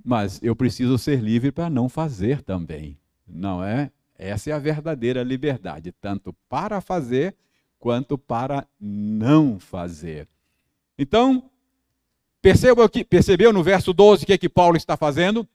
mas 0.04 0.42
eu 0.42 0.56
preciso 0.56 0.98
ser 0.98 1.20
livre 1.20 1.52
para 1.52 1.70
não 1.70 1.90
fazer 1.90 2.42
também. 2.42 2.98
Não 3.28 3.64
é? 3.64 3.92
Essa 4.18 4.52
é 4.52 4.54
a 4.54 4.60
verdadeira 4.60 5.24
liberdade, 5.24 5.92
tanto 5.92 6.34
para 6.48 6.80
fazer 6.80 7.36
quanto 7.80 8.18
para 8.18 8.66
não 8.80 9.60
fazer. 9.60 10.28
Então, 10.98 11.50
percebeu, 12.42 12.88
que, 12.88 13.04
percebeu 13.04 13.52
no 13.52 13.64
verso 13.64 13.92
12 13.92 14.24
o 14.24 14.26
que, 14.26 14.34
é 14.34 14.38
que 14.38 14.48
Paulo 14.48 14.78
está 14.78 14.96
fazendo? 14.96 15.48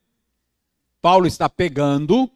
Paulo 1.00 1.26
está 1.26 1.48
pegando 1.48 2.30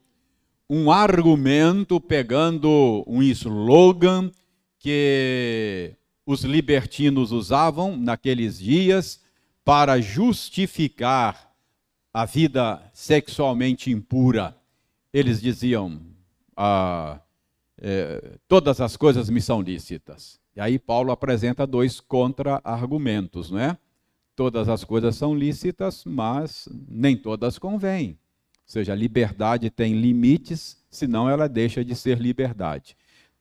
um 0.68 0.90
argumento, 0.90 2.00
pegando 2.00 3.04
um 3.06 3.22
slogan 3.22 4.30
que 4.78 5.94
os 6.24 6.44
libertinos 6.44 7.30
usavam 7.32 7.96
naqueles 7.96 8.58
dias 8.58 9.20
para 9.64 10.00
justificar 10.00 11.52
a 12.12 12.24
vida 12.24 12.82
sexualmente 12.92 13.90
impura. 13.90 14.56
Eles 15.12 15.40
diziam: 15.40 16.00
ah, 16.56 17.20
é, 17.78 18.38
todas 18.48 18.80
as 18.80 18.96
coisas 18.96 19.28
me 19.28 19.40
são 19.40 19.60
lícitas. 19.60 20.40
E 20.54 20.60
aí 20.60 20.78
Paulo 20.78 21.12
apresenta 21.12 21.66
dois 21.66 22.00
contra-argumentos, 22.00 23.50
não 23.50 23.58
é? 23.58 23.78
Todas 24.34 24.68
as 24.68 24.84
coisas 24.84 25.16
são 25.16 25.34
lícitas, 25.34 26.04
mas 26.04 26.68
nem 26.88 27.16
todas 27.16 27.58
convêm 27.58 28.18
seja, 28.64 28.92
a 28.92 28.96
liberdade 28.96 29.70
tem 29.70 29.94
limites, 29.94 30.82
senão 30.90 31.28
ela 31.28 31.48
deixa 31.48 31.84
de 31.84 31.94
ser 31.94 32.18
liberdade. 32.18 32.96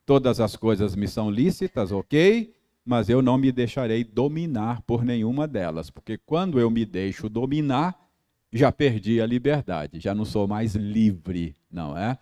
Todas 0.06 0.40
as 0.40 0.56
coisas 0.56 0.96
me 0.96 1.08
são 1.08 1.30
lícitas, 1.30 1.92
ok, 1.92 2.54
mas 2.86 3.10
eu 3.10 3.22
não 3.22 3.38
me 3.38 3.52
deixarei 3.52 4.04
dominar 4.04 4.82
por 4.82 5.04
nenhuma 5.04 5.48
delas, 5.48 5.90
porque 5.90 6.18
quando 6.18 6.60
eu 6.60 6.70
me 6.70 6.86
deixo 6.86 7.30
dominar, 7.30 7.96
já 8.52 8.72
perdi 8.72 9.22
a 9.22 9.26
liberdade, 9.26 10.00
já 10.00 10.14
não 10.14 10.26
sou 10.26 10.48
mais 10.48 10.76
livre, 10.76 11.56
não 11.72 11.98
é? 11.98 12.18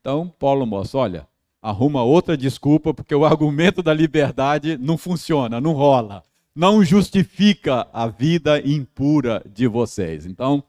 Então, 0.00 0.32
Paulo 0.38 0.64
mostra, 0.64 1.00
olha, 1.00 1.28
arruma 1.60 2.02
outra 2.02 2.36
desculpa, 2.36 2.94
porque 2.94 3.14
o 3.14 3.24
argumento 3.24 3.82
da 3.82 3.92
liberdade 3.92 4.78
não 4.78 4.96
funciona, 4.96 5.60
não 5.60 5.72
rola, 5.72 6.22
não 6.54 6.84
justifica 6.84 7.86
a 7.92 8.06
vida 8.06 8.60
impura 8.60 9.42
de 9.50 9.66
vocês. 9.66 10.24
Então, 10.24 10.62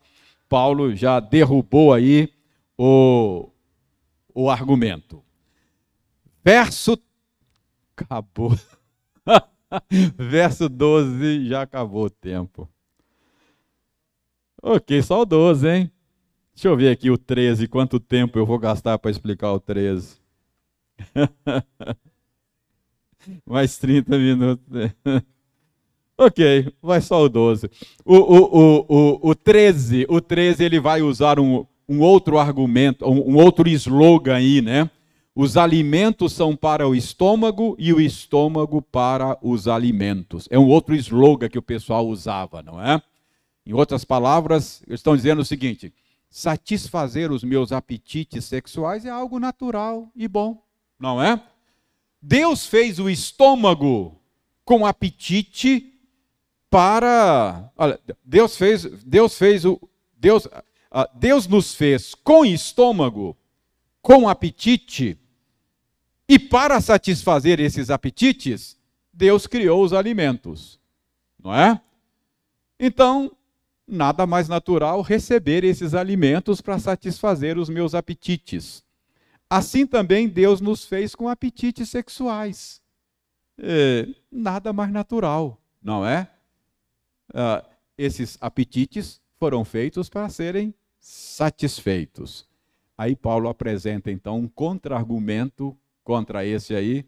Paulo 0.55 0.95
já 0.95 1.19
derrubou 1.19 1.93
aí 1.93 2.31
o, 2.77 3.49
o 4.33 4.49
argumento. 4.49 5.21
Verso. 6.41 6.97
Acabou. 7.93 8.57
Verso 10.17 10.69
12, 10.69 11.49
já 11.49 11.63
acabou 11.63 12.05
o 12.05 12.09
tempo. 12.09 12.69
Ok, 14.63 15.01
só 15.01 15.23
o 15.23 15.25
12, 15.25 15.67
hein? 15.67 15.91
Deixa 16.53 16.69
eu 16.69 16.77
ver 16.77 16.89
aqui 16.89 17.11
o 17.11 17.17
13, 17.17 17.67
quanto 17.67 17.99
tempo 17.99 18.39
eu 18.39 18.45
vou 18.45 18.57
gastar 18.57 18.97
para 18.97 19.11
explicar 19.11 19.51
o 19.51 19.59
13. 19.59 20.17
Mais 23.45 23.77
30 23.77 24.17
minutos. 24.17 24.65
Ok, 26.17 26.73
vai 26.81 27.01
só 27.01 27.23
o 27.23 27.29
12. 27.29 27.69
O, 28.05 28.15
o, 28.15 28.17
o, 28.17 28.85
o, 28.87 29.29
o 29.29 29.35
13, 29.35 30.05
o 30.07 30.21
13 30.21 30.63
ele 30.63 30.79
vai 30.79 31.01
usar 31.01 31.39
um, 31.39 31.65
um 31.89 31.99
outro 31.99 32.37
argumento, 32.37 33.05
um, 33.05 33.33
um 33.33 33.35
outro 33.35 33.67
slogan 33.67 34.35
aí, 34.35 34.61
né? 34.61 34.89
Os 35.35 35.57
alimentos 35.57 36.31
são 36.31 36.55
para 36.55 36.87
o 36.87 36.95
estômago 36.95 37.75
e 37.77 37.91
o 37.91 37.99
estômago 37.99 38.81
para 38.81 39.37
os 39.41 39.67
alimentos. 39.67 40.47
É 40.49 40.57
um 40.57 40.67
outro 40.67 40.95
slogan 40.95 41.49
que 41.49 41.59
o 41.59 41.61
pessoal 41.61 42.07
usava, 42.07 42.63
não 42.63 42.81
é? 42.81 43.01
Em 43.65 43.73
outras 43.73 44.05
palavras, 44.05 44.81
eles 44.87 45.01
estão 45.01 45.17
dizendo 45.17 45.41
o 45.41 45.45
seguinte: 45.45 45.93
satisfazer 46.29 47.29
os 47.29 47.43
meus 47.43 47.73
apetites 47.73 48.45
sexuais 48.45 49.05
é 49.05 49.09
algo 49.09 49.37
natural 49.37 50.09
e 50.15 50.29
bom, 50.29 50.63
não 50.97 51.21
é? 51.21 51.41
Deus 52.21 52.65
fez 52.65 52.99
o 52.99 53.09
estômago 53.09 54.17
com 54.63 54.85
apetite 54.85 55.94
para. 56.69 57.71
Olha, 57.77 57.99
Deus 58.23 58.57
fez, 58.57 58.83
Deus 59.03 59.37
fez 59.37 59.65
o. 59.65 59.79
Deus, 60.17 60.47
ah, 60.91 61.09
Deus 61.13 61.47
nos 61.47 61.73
fez 61.73 62.15
com 62.15 62.45
estômago, 62.45 63.37
com 64.01 64.27
apetite 64.27 65.19
e 66.27 66.39
para 66.39 66.81
satisfazer 66.81 67.59
esses 67.59 67.89
apetites, 67.89 68.77
Deus 69.13 69.45
criou 69.45 69.83
os 69.83 69.93
alimentos, 69.93 70.79
não 71.41 71.53
é? 71.53 71.79
Então, 72.79 73.31
nada 73.87 74.25
mais 74.25 74.49
natural 74.49 75.01
receber 75.01 75.63
esses 75.63 75.93
alimentos 75.93 76.61
para 76.61 76.79
satisfazer 76.79 77.57
os 77.57 77.69
meus 77.69 77.93
apetites. 77.93 78.83
Assim 79.47 79.85
também 79.85 80.27
Deus 80.27 80.59
nos 80.59 80.83
fez 80.83 81.13
com 81.13 81.29
apetites 81.29 81.89
sexuais. 81.89 82.81
É, 83.57 84.07
nada 84.31 84.73
mais 84.73 84.91
natural, 84.91 85.61
não 85.81 86.05
é? 86.05 86.29
Ah, 87.37 87.61
esses 87.97 88.37
apetites 88.39 89.21
foram 89.37 89.65
feitos 89.65 90.07
para 90.07 90.29
serem 90.29 90.73
satisfeitos. 90.97 92.47
Aí 92.97 93.13
Paulo 93.13 93.49
apresenta 93.49 94.09
então 94.09 94.39
um 94.39 94.47
contra-argumento 94.47 95.77
contra 96.01 96.45
esse 96.45 96.73
aí. 96.73 97.05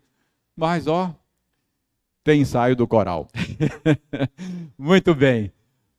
Mas, 0.53 0.86
ó, 0.86 1.15
tem 2.25 2.41
ensaio 2.41 2.75
do 2.75 2.86
coral. 2.86 3.30
Muito 4.78 5.15
bem. 5.15 5.49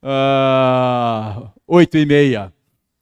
Uh, 0.03 1.51
oito 1.67 1.97
e 1.97 2.05
meia. 2.05 2.53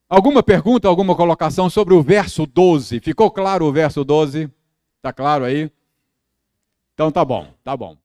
Alguma 0.09 0.45
pergunta, 0.45 0.87
alguma 0.87 1.17
colocação 1.17 1.69
sobre 1.69 1.93
o 1.93 2.03
verso 2.03 2.47
12? 2.47 3.01
Ficou 3.01 3.33
claro 3.33 3.67
o 3.67 3.73
verso 3.73 4.05
12? 4.05 4.49
Está 4.99 5.13
claro 5.13 5.45
aí? 5.45 5.71
Então 6.95 7.11
tá 7.11 7.25
bom, 7.25 7.53
tá 7.65 7.77
bom. 7.77 7.97